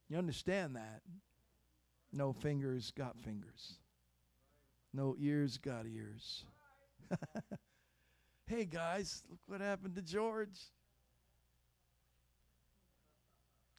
You 0.09 0.17
understand 0.17 0.75
that? 0.75 1.01
No 2.11 2.33
fingers 2.33 2.91
got 2.91 3.17
fingers. 3.19 3.75
No 4.93 5.15
ears 5.19 5.57
got 5.57 5.85
ears. 5.85 6.43
hey 8.47 8.65
guys, 8.65 9.23
look 9.29 9.39
what 9.47 9.61
happened 9.61 9.95
to 9.95 10.01
George. 10.01 10.59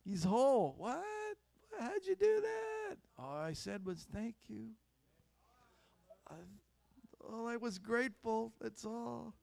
He's 0.07 0.23
whole. 0.23 0.75
What? 0.79 1.03
How'd 1.79 2.07
you 2.07 2.15
do 2.15 2.41
that? 2.41 2.97
All 3.19 3.37
I 3.37 3.53
said 3.53 3.85
was 3.85 4.07
thank 4.15 4.37
you. 4.49 4.69
I, 6.31 6.35
all 7.21 7.49
I 7.49 7.57
was 7.57 7.79
grateful. 7.79 8.53
That's 8.61 8.85
all. 8.85 9.35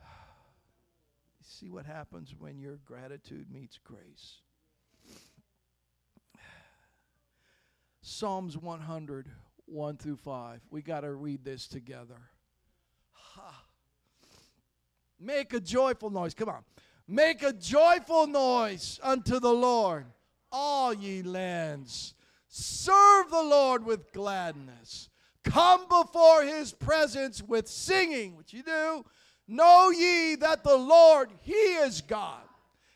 You 0.00 1.44
see 1.44 1.70
what 1.70 1.86
happens 1.86 2.34
when 2.36 2.58
your 2.58 2.78
gratitude 2.84 3.46
meets 3.50 3.78
grace. 3.78 4.40
Psalms 8.00 8.58
100, 8.58 9.28
1 9.66 9.96
through 9.96 10.16
5. 10.16 10.60
We 10.70 10.82
got 10.82 11.00
to 11.00 11.12
read 11.12 11.44
this 11.44 11.68
together. 11.68 12.20
Ha. 13.12 13.64
Make 15.20 15.54
a 15.54 15.60
joyful 15.60 16.10
noise. 16.10 16.34
Come 16.34 16.48
on. 16.48 16.64
Make 17.08 17.42
a 17.42 17.52
joyful 17.52 18.26
noise 18.26 19.00
unto 19.02 19.40
the 19.40 19.52
Lord, 19.52 20.06
all 20.50 20.94
ye 20.94 21.22
lands. 21.22 22.14
Serve 22.48 23.30
the 23.30 23.42
Lord 23.42 23.84
with 23.84 24.12
gladness. 24.12 25.08
Come 25.44 25.86
before 25.88 26.42
his 26.42 26.72
presence 26.72 27.42
with 27.42 27.68
singing, 27.68 28.36
which 28.36 28.52
you 28.52 28.62
do. 28.62 29.04
Know 29.48 29.90
ye 29.90 30.36
that 30.36 30.62
the 30.62 30.76
Lord, 30.76 31.30
he 31.42 31.52
is 31.52 32.00
God. 32.00 32.42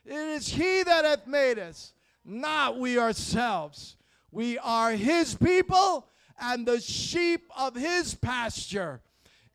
It 0.04 0.14
is 0.14 0.48
he 0.48 0.84
that 0.84 1.04
hath 1.04 1.26
made 1.26 1.58
us, 1.58 1.92
not 2.24 2.78
we 2.78 2.98
ourselves. 2.98 3.96
We 4.30 4.58
are 4.58 4.92
his 4.92 5.34
people 5.34 6.06
and 6.40 6.66
the 6.66 6.80
sheep 6.80 7.50
of 7.56 7.74
his 7.74 8.14
pasture. 8.14 9.00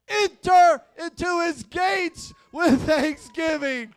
Enter 0.08 0.82
into 1.02 1.42
his 1.46 1.64
gates 1.64 2.34
with 2.52 2.82
thanksgiving, 2.86 3.94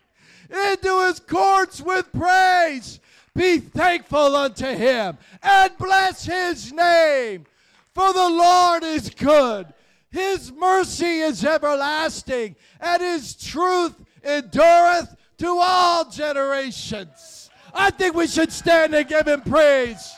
into 0.50 1.06
his 1.06 1.20
courts 1.20 1.80
with 1.80 2.12
praise. 2.12 3.00
Be 3.34 3.58
thankful 3.58 4.36
unto 4.36 4.66
him 4.66 5.18
and 5.42 5.76
bless 5.78 6.24
his 6.24 6.72
name. 6.72 7.46
For 7.94 8.12
the 8.12 8.28
Lord 8.28 8.82
is 8.82 9.10
good, 9.10 9.66
his 10.10 10.52
mercy 10.52 11.20
is 11.20 11.44
everlasting, 11.44 12.56
and 12.80 13.02
his 13.02 13.34
truth 13.34 13.94
endureth 14.24 15.16
to 15.38 15.58
all 15.60 16.08
generations. 16.10 17.50
I 17.72 17.90
think 17.90 18.14
we 18.14 18.26
should 18.26 18.52
stand 18.52 18.94
and 18.94 19.08
give 19.08 19.26
him 19.26 19.42
praise. 19.42 20.12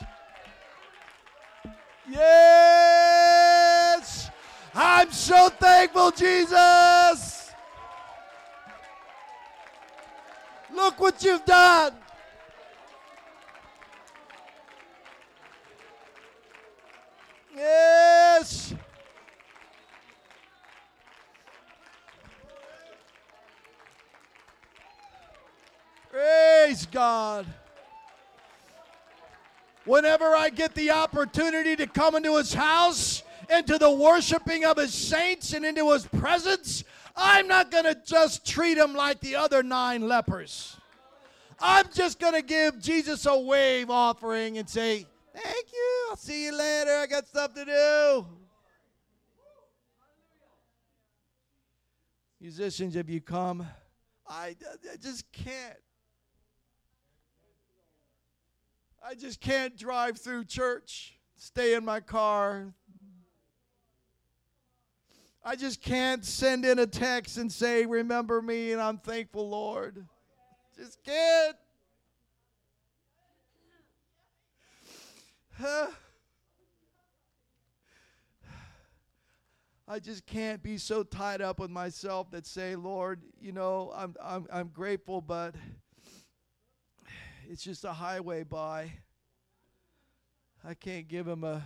Yes. 2.09 3.67
I'm 4.73 5.11
so 5.11 5.49
thankful, 5.49 6.11
Jesus. 6.11 7.36
Look 10.77 10.99
what 10.99 11.23
you've 11.23 11.43
done. 11.43 11.91
Yes. 17.55 18.75
Praise 26.11 26.85
God. 26.85 27.47
Whenever 29.85 30.35
I 30.35 30.49
get 30.51 30.75
the 30.75 30.91
opportunity 30.91 31.75
to 31.75 31.87
come 31.87 32.13
into 32.13 32.37
his 32.37 32.53
house, 32.53 33.23
into 33.49 33.79
the 33.79 33.89
worshiping 33.89 34.63
of 34.63 34.77
his 34.77 34.93
saints, 34.93 35.53
and 35.53 35.65
into 35.65 35.91
his 35.91 36.05
presence, 36.05 36.83
I'm 37.17 37.47
not 37.47 37.71
going 37.71 37.85
to 37.85 37.97
just 38.05 38.45
treat 38.45 38.77
him 38.77 38.93
like 38.93 39.19
the 39.21 39.35
other 39.35 39.63
nine 39.63 40.07
lepers. 40.07 40.77
I'm 41.59 41.87
just 41.91 42.19
going 42.19 42.35
to 42.35 42.43
give 42.43 42.79
Jesus 42.79 43.25
a 43.25 43.37
wave 43.37 43.89
offering 43.89 44.59
and 44.59 44.69
say, 44.69 45.07
Thank 45.33 45.71
you. 45.71 46.07
I'll 46.09 46.15
see 46.15 46.45
you 46.45 46.57
later. 46.57 46.91
I 46.91 47.05
got 47.07 47.27
stuff 47.27 47.53
to 47.53 47.65
do. 47.65 48.25
Musicians, 52.39 52.95
if 52.95 53.09
you 53.09 53.21
come, 53.21 53.65
I, 54.27 54.55
I 54.91 54.97
just 55.01 55.31
can't. 55.31 55.77
I 59.05 59.15
just 59.15 59.39
can't 59.39 59.77
drive 59.77 60.17
through 60.17 60.45
church, 60.45 61.17
stay 61.35 61.75
in 61.75 61.85
my 61.85 61.99
car. 61.99 62.73
I 65.47 65.55
just 65.55 65.81
can't 65.81 66.25
send 66.25 66.65
in 66.65 66.77
a 66.77 66.85
text 66.85 67.37
and 67.37 67.49
say, 67.49 67.85
Remember 67.85 68.41
me 68.41 68.73
and 68.73 68.81
I'm 68.81 68.97
thankful, 68.97 69.47
Lord. 69.47 70.05
Just 70.77 71.01
can't. 71.05 71.55
I 79.87 79.99
just 79.99 80.25
can't 80.25 80.61
be 80.61 80.77
so 80.77 81.03
tied 81.03 81.41
up 81.41 81.61
with 81.61 81.71
myself 81.71 82.29
that 82.31 82.45
say, 82.45 82.75
Lord, 82.75 83.21
you 83.39 83.53
know, 83.53 83.93
I'm, 83.95 84.15
I'm, 84.21 84.47
I'm 84.51 84.67
grateful, 84.67 85.21
but 85.21 85.55
it's 87.49 87.63
just 87.63 87.85
a 87.85 87.93
highway 87.93 88.43
by. 88.43 88.91
I 90.67 90.73
can't 90.73 91.07
give 91.07 91.25
him 91.25 91.45
a, 91.45 91.63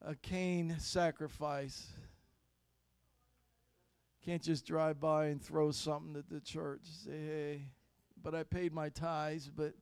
a 0.00 0.14
Cain 0.14 0.76
sacrifice. 0.78 1.88
Can't 4.26 4.42
just 4.42 4.66
drive 4.66 4.98
by 4.98 5.26
and 5.26 5.40
throw 5.40 5.70
something 5.70 6.16
at 6.16 6.28
the 6.28 6.40
church. 6.40 6.80
Say, 6.82 7.12
hey, 7.12 7.62
but 8.20 8.34
I 8.34 8.42
paid 8.42 8.72
my 8.72 8.88
tithes, 8.88 9.48
but 9.48 9.72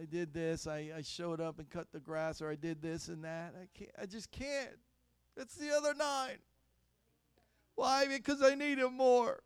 I 0.00 0.06
did 0.06 0.32
this. 0.32 0.66
I, 0.66 0.90
I 0.96 1.02
showed 1.02 1.38
up 1.38 1.58
and 1.58 1.68
cut 1.68 1.88
the 1.92 2.00
grass, 2.00 2.40
or 2.40 2.50
I 2.50 2.54
did 2.54 2.80
this 2.80 3.08
and 3.08 3.22
that. 3.24 3.54
I 3.60 3.68
can't. 3.78 3.90
I 4.00 4.06
just 4.06 4.30
can't. 4.30 4.70
It's 5.36 5.56
the 5.56 5.70
other 5.70 5.92
nine. 5.92 6.38
Why? 7.74 8.06
Because 8.06 8.40
I 8.42 8.54
need 8.54 8.78
him 8.78 8.96
more. 8.96 9.42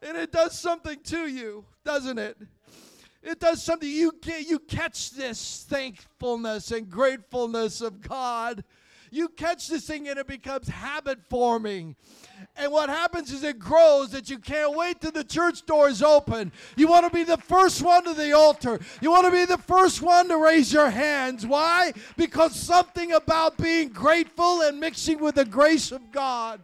And 0.00 0.16
it 0.16 0.32
does 0.32 0.58
something 0.58 0.98
to 1.04 1.26
you, 1.26 1.66
doesn't 1.84 2.18
it? 2.18 2.38
It 3.22 3.38
does 3.38 3.62
something. 3.62 3.86
You 3.86 4.12
get, 4.22 4.48
you 4.48 4.60
catch 4.60 5.10
this 5.10 5.66
thankfulness 5.68 6.70
and 6.70 6.88
gratefulness 6.88 7.82
of 7.82 8.00
God. 8.00 8.64
You 9.10 9.28
catch 9.28 9.68
this 9.68 9.86
thing 9.86 10.08
and 10.08 10.18
it 10.18 10.26
becomes 10.26 10.68
habit 10.68 11.18
forming. 11.28 11.96
And 12.56 12.72
what 12.72 12.88
happens 12.88 13.32
is 13.32 13.42
it 13.42 13.58
grows 13.58 14.10
that 14.10 14.28
you 14.30 14.38
can't 14.38 14.76
wait 14.76 15.00
till 15.00 15.10
the 15.10 15.24
church 15.24 15.64
doors 15.66 16.02
open. 16.02 16.52
You 16.76 16.88
want 16.88 17.06
to 17.06 17.10
be 17.16 17.24
the 17.24 17.36
first 17.36 17.82
one 17.82 18.04
to 18.04 18.14
the 18.14 18.32
altar. 18.32 18.80
You 19.00 19.10
want 19.10 19.26
to 19.26 19.32
be 19.32 19.44
the 19.44 19.58
first 19.58 20.02
one 20.02 20.28
to 20.28 20.36
raise 20.36 20.72
your 20.72 20.90
hands. 20.90 21.46
Why? 21.46 21.92
Because 22.16 22.54
something 22.54 23.12
about 23.12 23.56
being 23.58 23.88
grateful 23.90 24.62
and 24.62 24.80
mixing 24.80 25.18
with 25.18 25.36
the 25.36 25.44
grace 25.44 25.92
of 25.92 26.12
God. 26.12 26.60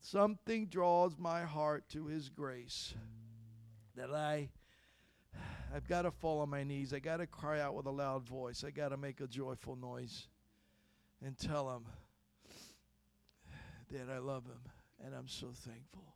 Something 0.00 0.66
draws 0.66 1.18
my 1.18 1.42
heart 1.42 1.88
to 1.90 2.06
his 2.06 2.28
grace 2.28 2.94
that 3.96 4.12
I 4.12 4.50
I've 5.76 5.86
got 5.86 6.02
to 6.02 6.10
fall 6.10 6.40
on 6.40 6.48
my 6.48 6.64
knees. 6.64 6.94
I 6.94 7.00
got 7.00 7.18
to 7.18 7.26
cry 7.26 7.60
out 7.60 7.74
with 7.74 7.84
a 7.84 7.90
loud 7.90 8.26
voice. 8.26 8.64
I 8.66 8.70
got 8.70 8.88
to 8.88 8.96
make 8.96 9.20
a 9.20 9.26
joyful 9.26 9.76
noise 9.76 10.26
and 11.22 11.36
tell 11.36 11.70
him 11.70 11.84
that 13.90 14.10
I 14.10 14.16
love 14.16 14.46
him 14.46 14.72
and 15.04 15.14
I'm 15.14 15.28
so 15.28 15.48
thankful. 15.52 16.14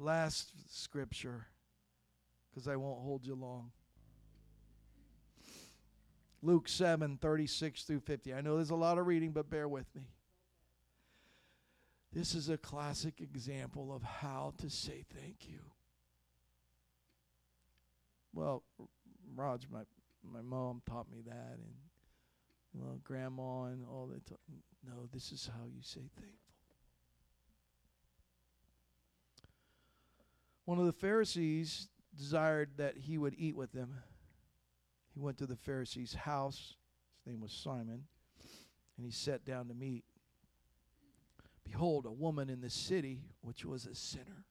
Last 0.00 0.50
scripture, 0.68 1.46
because 2.50 2.66
I 2.66 2.74
won't 2.74 3.00
hold 3.02 3.24
you 3.24 3.36
long. 3.36 3.70
Luke 6.42 6.68
7 6.68 7.16
36 7.16 7.84
through 7.84 8.00
50. 8.00 8.34
I 8.34 8.40
know 8.40 8.56
there's 8.56 8.70
a 8.70 8.74
lot 8.74 8.98
of 8.98 9.06
reading, 9.06 9.30
but 9.30 9.48
bear 9.48 9.68
with 9.68 9.86
me. 9.94 10.02
This 12.12 12.34
is 12.34 12.48
a 12.48 12.58
classic 12.58 13.20
example 13.20 13.94
of 13.94 14.02
how 14.02 14.52
to 14.58 14.68
say 14.68 15.04
thank 15.14 15.48
you. 15.48 15.60
Well, 18.36 18.64
Rog, 19.34 19.62
my 19.72 19.80
my 20.22 20.42
mom 20.42 20.82
taught 20.86 21.10
me 21.10 21.22
that, 21.24 21.54
and 21.54 21.74
you 22.74 22.80
know, 22.80 23.00
grandma 23.02 23.64
and 23.64 23.86
all 23.90 24.08
that. 24.12 24.30
no, 24.86 25.08
this 25.10 25.32
is 25.32 25.48
how 25.50 25.64
you 25.64 25.80
say 25.80 26.02
thankful. 26.14 26.54
One 30.66 30.78
of 30.78 30.84
the 30.84 30.92
Pharisees 30.92 31.88
desired 32.14 32.72
that 32.76 32.98
he 32.98 33.16
would 33.16 33.34
eat 33.38 33.56
with 33.56 33.72
them. 33.72 33.94
He 35.14 35.20
went 35.20 35.38
to 35.38 35.46
the 35.46 35.56
Pharisee's 35.56 36.12
house. 36.12 36.74
His 37.24 37.32
name 37.32 37.40
was 37.40 37.52
Simon. 37.52 38.04
And 38.98 39.06
he 39.06 39.12
sat 39.12 39.46
down 39.46 39.68
to 39.68 39.74
meat. 39.74 40.04
Behold, 41.64 42.04
a 42.04 42.12
woman 42.12 42.50
in 42.50 42.60
the 42.60 42.68
city 42.68 43.22
which 43.40 43.64
was 43.64 43.86
a 43.86 43.94
sinner. 43.94 44.44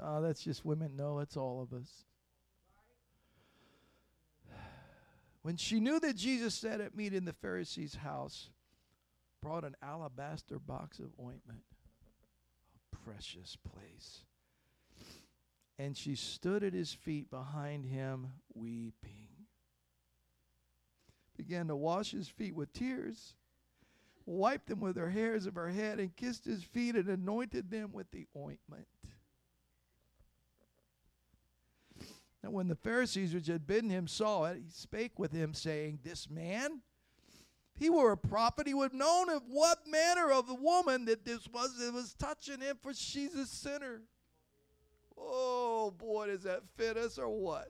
Oh, 0.00 0.22
that's 0.22 0.42
just 0.42 0.64
women. 0.64 0.92
No, 0.96 1.18
it's 1.18 1.36
all 1.36 1.62
of 1.62 1.72
us. 1.72 2.04
When 5.42 5.56
she 5.56 5.80
knew 5.80 5.98
that 6.00 6.16
Jesus 6.16 6.54
sat 6.54 6.80
at 6.80 6.96
meat 6.96 7.14
in 7.14 7.24
the 7.24 7.32
Pharisee's 7.32 7.94
house, 7.94 8.50
brought 9.40 9.64
an 9.64 9.76
alabaster 9.82 10.58
box 10.58 10.98
of 10.98 11.10
ointment, 11.18 11.62
a 12.92 12.96
precious 12.96 13.56
place 13.56 14.24
and 15.78 15.96
she 15.96 16.16
stood 16.16 16.64
at 16.64 16.72
his 16.72 16.92
feet 16.92 17.30
behind 17.30 17.86
him, 17.86 18.32
weeping. 18.52 19.28
Began 21.36 21.68
to 21.68 21.76
wash 21.76 22.10
his 22.10 22.28
feet 22.28 22.54
with 22.54 22.72
tears, 22.72 23.34
wiped 24.26 24.66
them 24.66 24.80
with 24.80 24.96
her 24.96 25.10
hairs 25.10 25.46
of 25.46 25.54
her 25.54 25.68
head, 25.68 26.00
and 26.00 26.16
kissed 26.16 26.44
his 26.44 26.64
feet 26.64 26.96
and 26.96 27.08
anointed 27.08 27.70
them 27.70 27.92
with 27.92 28.10
the 28.10 28.26
ointment. 28.36 28.88
Now, 32.42 32.50
when 32.50 32.68
the 32.68 32.76
Pharisees 32.76 33.34
which 33.34 33.48
had 33.48 33.66
bidden 33.66 33.90
him 33.90 34.06
saw 34.06 34.44
it, 34.44 34.58
he 34.64 34.70
spake 34.70 35.18
with 35.18 35.32
him, 35.32 35.54
saying, 35.54 36.00
This 36.04 36.30
man, 36.30 36.82
if 37.74 37.82
he 37.82 37.90
were 37.90 38.12
a 38.12 38.16
prophet, 38.16 38.66
he 38.66 38.74
would 38.74 38.92
have 38.92 38.92
known 38.92 39.28
of 39.28 39.42
what 39.48 39.78
manner 39.86 40.30
of 40.30 40.48
woman 40.48 41.04
that 41.06 41.24
this 41.24 41.48
was 41.52 41.78
that 41.78 41.92
was 41.92 42.14
touching 42.14 42.60
him, 42.60 42.78
for 42.80 42.94
she's 42.94 43.34
a 43.34 43.46
sinner. 43.46 44.02
Oh 45.16 45.92
boy, 45.96 46.28
does 46.28 46.44
that 46.44 46.62
fit 46.76 46.96
us 46.96 47.18
or 47.18 47.28
what? 47.28 47.68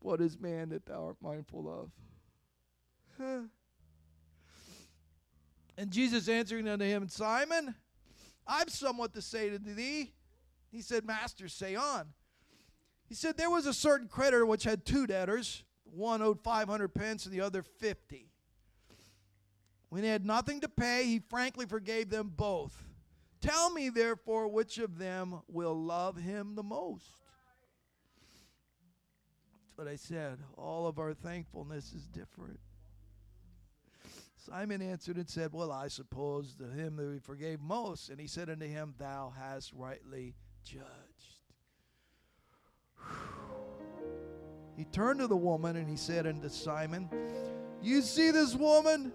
What 0.00 0.20
is 0.20 0.38
man 0.38 0.70
that 0.70 0.84
thou 0.84 1.06
art 1.06 1.16
mindful 1.22 1.68
of? 1.68 1.90
Huh. 3.18 3.46
And 5.78 5.90
Jesus 5.90 6.28
answering 6.28 6.68
unto 6.68 6.84
him, 6.84 7.08
Simon, 7.08 7.74
I've 8.46 8.70
somewhat 8.70 9.14
to 9.14 9.22
say 9.22 9.48
to 9.48 9.58
thee. 9.58 10.12
He 10.72 10.80
said, 10.80 11.04
Master, 11.04 11.48
say 11.48 11.76
on. 11.76 12.08
He 13.06 13.14
said, 13.14 13.36
There 13.36 13.50
was 13.50 13.66
a 13.66 13.74
certain 13.74 14.08
creditor 14.08 14.46
which 14.46 14.64
had 14.64 14.86
two 14.86 15.06
debtors. 15.06 15.64
One 15.84 16.22
owed 16.22 16.40
500 16.40 16.88
pence 16.94 17.26
and 17.26 17.34
the 17.34 17.42
other 17.42 17.62
50. 17.62 18.30
When 19.90 20.02
he 20.02 20.08
had 20.08 20.24
nothing 20.24 20.60
to 20.62 20.68
pay, 20.70 21.04
he 21.04 21.20
frankly 21.28 21.66
forgave 21.66 22.08
them 22.08 22.32
both. 22.34 22.82
Tell 23.42 23.70
me, 23.70 23.90
therefore, 23.90 24.48
which 24.48 24.78
of 24.78 24.96
them 24.98 25.42
will 25.48 25.74
love 25.74 26.16
him 26.16 26.54
the 26.54 26.62
most. 26.62 27.04
That's 29.66 29.76
what 29.76 29.88
I 29.88 29.96
said. 29.96 30.38
All 30.56 30.86
of 30.86 30.98
our 30.98 31.12
thankfulness 31.12 31.92
is 31.92 32.06
different. 32.06 32.60
Simon 34.36 34.80
answered 34.80 35.16
and 35.16 35.28
said, 35.28 35.52
Well, 35.52 35.70
I 35.70 35.88
suppose 35.88 36.54
to 36.56 36.64
him 36.64 36.96
that 36.96 37.06
we 37.06 37.18
forgave 37.18 37.60
most. 37.60 38.08
And 38.08 38.18
he 38.18 38.26
said 38.26 38.48
unto 38.48 38.66
him, 38.66 38.94
Thou 38.98 39.34
hast 39.36 39.72
rightly 39.74 40.34
judged. 40.64 40.86
He 44.76 44.84
turned 44.86 45.20
to 45.20 45.26
the 45.26 45.36
woman 45.36 45.76
and 45.76 45.88
he 45.88 45.96
said 45.96 46.26
unto 46.26 46.48
Simon, 46.48 47.08
You 47.82 48.02
see 48.02 48.30
this 48.30 48.54
woman? 48.54 49.12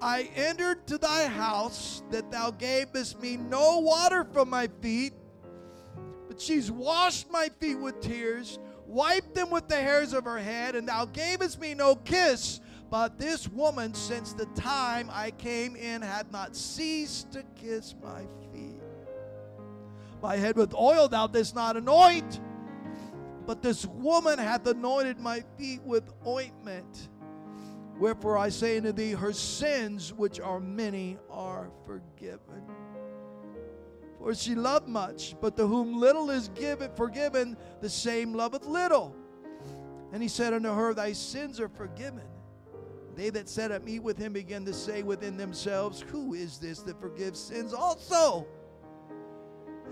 I 0.00 0.30
entered 0.36 0.86
to 0.88 0.98
thy 0.98 1.26
house 1.26 2.02
that 2.10 2.30
thou 2.30 2.52
gavest 2.52 3.20
me 3.20 3.36
no 3.36 3.78
water 3.78 4.24
from 4.32 4.48
my 4.48 4.68
feet, 4.80 5.12
but 6.28 6.40
she's 6.40 6.70
washed 6.70 7.30
my 7.30 7.48
feet 7.58 7.80
with 7.80 8.00
tears, 8.00 8.60
wiped 8.86 9.34
them 9.34 9.50
with 9.50 9.66
the 9.66 9.76
hairs 9.76 10.12
of 10.12 10.24
her 10.24 10.38
head, 10.38 10.76
and 10.76 10.86
thou 10.86 11.04
gavest 11.06 11.60
me 11.60 11.74
no 11.74 11.96
kiss. 11.96 12.60
But 12.90 13.18
this 13.18 13.48
woman, 13.48 13.92
since 13.92 14.32
the 14.32 14.46
time 14.54 15.10
I 15.12 15.32
came 15.32 15.74
in, 15.74 16.00
had 16.00 16.30
not 16.30 16.54
ceased 16.54 17.32
to 17.32 17.42
kiss 17.56 17.94
my 18.02 18.20
feet. 18.20 18.47
My 20.22 20.36
head 20.36 20.56
with 20.56 20.74
oil 20.74 21.08
thou 21.08 21.26
didst 21.26 21.54
not 21.54 21.76
anoint, 21.76 22.40
but 23.46 23.62
this 23.62 23.86
woman 23.86 24.38
hath 24.38 24.66
anointed 24.66 25.18
my 25.18 25.44
feet 25.56 25.82
with 25.82 26.10
ointment. 26.26 27.08
Wherefore 27.98 28.38
I 28.38 28.48
say 28.48 28.76
unto 28.76 28.92
thee, 28.92 29.12
her 29.12 29.32
sins, 29.32 30.12
which 30.12 30.40
are 30.40 30.60
many, 30.60 31.18
are 31.30 31.70
forgiven. 31.86 32.62
For 34.18 34.34
she 34.34 34.54
loved 34.54 34.88
much, 34.88 35.36
but 35.40 35.56
to 35.56 35.66
whom 35.66 35.98
little 35.98 36.30
is 36.30 36.48
given, 36.48 36.90
forgiven, 36.94 37.56
the 37.80 37.88
same 37.88 38.34
loveth 38.34 38.66
little. 38.66 39.14
And 40.12 40.22
he 40.22 40.28
said 40.28 40.52
unto 40.52 40.72
her, 40.72 40.94
Thy 40.94 41.12
sins 41.12 41.60
are 41.60 41.68
forgiven. 41.68 42.26
They 43.14 43.30
that 43.30 43.48
sat 43.48 43.72
at 43.72 43.84
meat 43.84 44.00
with 44.00 44.16
him 44.16 44.32
began 44.32 44.64
to 44.64 44.72
say 44.72 45.02
within 45.02 45.36
themselves, 45.36 46.00
Who 46.00 46.34
is 46.34 46.58
this 46.58 46.80
that 46.80 47.00
forgives 47.00 47.38
sins 47.38 47.72
also? 47.72 48.46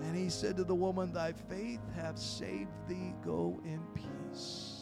And 0.03 0.17
he 0.17 0.29
said 0.29 0.57
to 0.57 0.65
the 0.65 0.75
woman, 0.75 1.13
Thy 1.13 1.33
faith 1.33 1.81
hath 1.95 2.19
saved 2.19 2.71
thee. 2.89 3.15
Go 3.25 3.61
in 3.65 3.81
peace. 3.95 4.77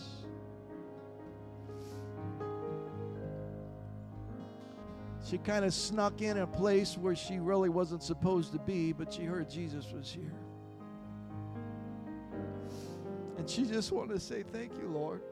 She 5.26 5.38
kind 5.38 5.64
of 5.64 5.72
snuck 5.72 6.20
in 6.20 6.38
a 6.38 6.46
place 6.46 6.98
where 6.98 7.16
she 7.16 7.38
really 7.38 7.70
wasn't 7.70 8.02
supposed 8.02 8.52
to 8.52 8.58
be, 8.58 8.92
but 8.92 9.12
she 9.12 9.24
heard 9.24 9.48
Jesus 9.48 9.90
was 9.90 10.12
here. 10.12 10.34
And 13.38 13.48
she 13.48 13.64
just 13.64 13.90
wanted 13.90 14.14
to 14.14 14.20
say, 14.20 14.42
Thank 14.42 14.72
you, 14.78 14.88
Lord. 14.88 15.22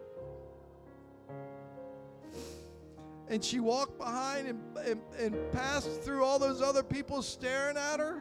And 3.28 3.42
she 3.42 3.60
walked 3.60 3.98
behind 3.98 4.48
and, 4.48 4.60
and, 4.86 5.00
and 5.18 5.52
passed 5.52 6.02
through 6.02 6.24
all 6.24 6.38
those 6.38 6.60
other 6.60 6.82
people 6.82 7.22
staring 7.22 7.76
at 7.76 8.00
her. 8.00 8.18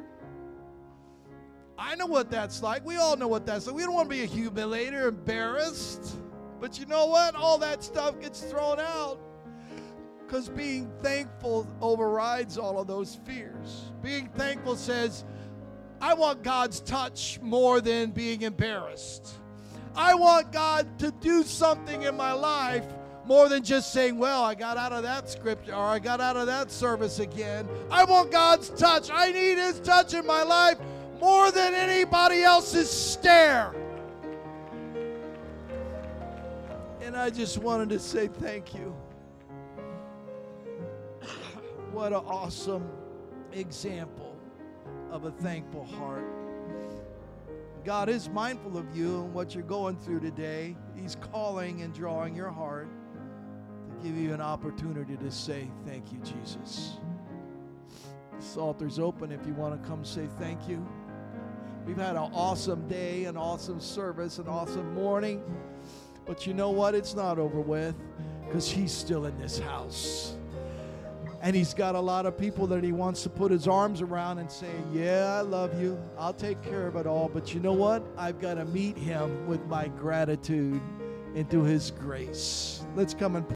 I 1.81 1.95
know 1.95 2.05
what 2.05 2.29
that's 2.29 2.61
like. 2.61 2.85
We 2.85 2.97
all 2.97 3.17
know 3.17 3.27
what 3.27 3.45
that's 3.45 3.65
like. 3.65 3.75
We 3.75 3.81
don't 3.81 3.95
want 3.95 4.09
to 4.09 4.15
be 4.15 4.25
humiliated 4.27 4.93
or 4.93 5.07
embarrassed. 5.07 6.17
But 6.59 6.79
you 6.79 6.85
know 6.85 7.07
what? 7.07 7.33
All 7.33 7.57
that 7.57 7.83
stuff 7.83 8.19
gets 8.21 8.41
thrown 8.41 8.79
out 8.79 9.19
Because 10.19 10.47
being 10.47 10.91
thankful 11.01 11.67
overrides 11.81 12.57
all 12.59 12.79
of 12.79 12.85
those 12.85 13.15
fears. 13.25 13.91
Being 14.03 14.29
thankful 14.35 14.75
says, 14.75 15.25
I 15.99 16.13
want 16.13 16.43
God's 16.43 16.81
touch 16.81 17.39
more 17.41 17.81
than 17.81 18.11
being 18.11 18.43
embarrassed. 18.43 19.39
I 19.95 20.13
want 20.13 20.51
God 20.51 20.99
to 20.99 21.11
do 21.19 21.43
something 21.43 22.03
in 22.03 22.15
my 22.15 22.31
life 22.31 22.85
more 23.25 23.49
than 23.49 23.63
just 23.63 23.91
saying, 23.91 24.17
Well, 24.17 24.43
I 24.43 24.53
got 24.53 24.77
out 24.77 24.93
of 24.93 25.03
that 25.03 25.29
scripture 25.29 25.73
or 25.73 25.85
I 25.85 25.99
got 25.99 26.21
out 26.21 26.37
of 26.37 26.45
that 26.45 26.71
service 26.71 27.19
again. 27.19 27.67
I 27.89 28.03
want 28.03 28.31
God's 28.31 28.69
touch. 28.69 29.09
I 29.11 29.31
need 29.31 29.57
His 29.57 29.79
touch 29.79 30.13
in 30.13 30.25
my 30.25 30.43
life 30.43 30.77
more 31.21 31.51
than 31.51 31.75
anybody 31.75 32.41
else's 32.41 32.89
stare. 32.89 33.73
And 37.01 37.15
I 37.15 37.29
just 37.29 37.59
wanted 37.59 37.89
to 37.89 37.99
say 37.99 38.27
thank 38.27 38.73
you. 38.73 38.95
what 41.91 42.11
an 42.11 42.23
awesome 42.25 42.89
example 43.53 44.35
of 45.11 45.25
a 45.25 45.31
thankful 45.31 45.85
heart. 45.85 46.25
God 47.85 48.09
is 48.09 48.29
mindful 48.29 48.77
of 48.77 48.95
you 48.95 49.21
and 49.21 49.33
what 49.33 49.53
you're 49.53 49.63
going 49.63 49.97
through 49.97 50.21
today. 50.21 50.75
He's 50.95 51.15
calling 51.15 51.81
and 51.81 51.93
drawing 51.93 52.35
your 52.35 52.49
heart 52.49 52.87
to 53.89 54.07
give 54.07 54.17
you 54.17 54.33
an 54.33 54.41
opportunity 54.41 55.17
to 55.17 55.31
say, 55.31 55.69
Thank 55.85 56.11
you, 56.11 56.19
Jesus. 56.19 56.97
This 58.35 58.57
altar's 58.57 58.97
open 58.97 59.31
if 59.31 59.45
you 59.45 59.53
want 59.53 59.79
to 59.79 59.87
come 59.87 60.03
say 60.03 60.27
thank 60.39 60.67
you. 60.67 60.83
We've 61.85 61.97
had 61.97 62.15
an 62.15 62.31
awesome 62.33 62.87
day, 62.87 63.25
an 63.25 63.35
awesome 63.35 63.79
service, 63.79 64.37
an 64.37 64.47
awesome 64.47 64.93
morning. 64.93 65.41
But 66.25 66.45
you 66.45 66.53
know 66.53 66.69
what? 66.69 66.93
It's 66.93 67.15
not 67.15 67.39
over 67.39 67.59
with 67.59 67.95
because 68.45 68.69
He's 68.69 68.91
still 68.91 69.25
in 69.25 69.37
this 69.39 69.57
house. 69.57 70.37
And 71.41 71.55
He's 71.55 71.73
got 71.73 71.95
a 71.95 71.99
lot 71.99 72.27
of 72.27 72.37
people 72.37 72.67
that 72.67 72.83
He 72.83 72.91
wants 72.91 73.23
to 73.23 73.29
put 73.29 73.51
His 73.51 73.67
arms 73.67 74.01
around 74.01 74.37
and 74.37 74.51
say, 74.51 74.71
Yeah, 74.93 75.37
I 75.37 75.41
love 75.41 75.81
you. 75.81 75.99
I'll 76.19 76.33
take 76.33 76.61
care 76.61 76.85
of 76.85 76.95
it 76.95 77.07
all. 77.07 77.29
But 77.33 77.53
you 77.53 77.59
know 77.59 77.73
what? 77.73 78.05
I've 78.15 78.39
got 78.39 78.55
to 78.55 78.65
meet 78.65 78.95
Him 78.95 79.47
with 79.47 79.65
my 79.65 79.87
gratitude 79.87 80.81
into 81.33 81.63
His 81.63 81.89
grace. 81.91 82.83
Let's 82.95 83.15
come 83.15 83.35
and 83.35 83.49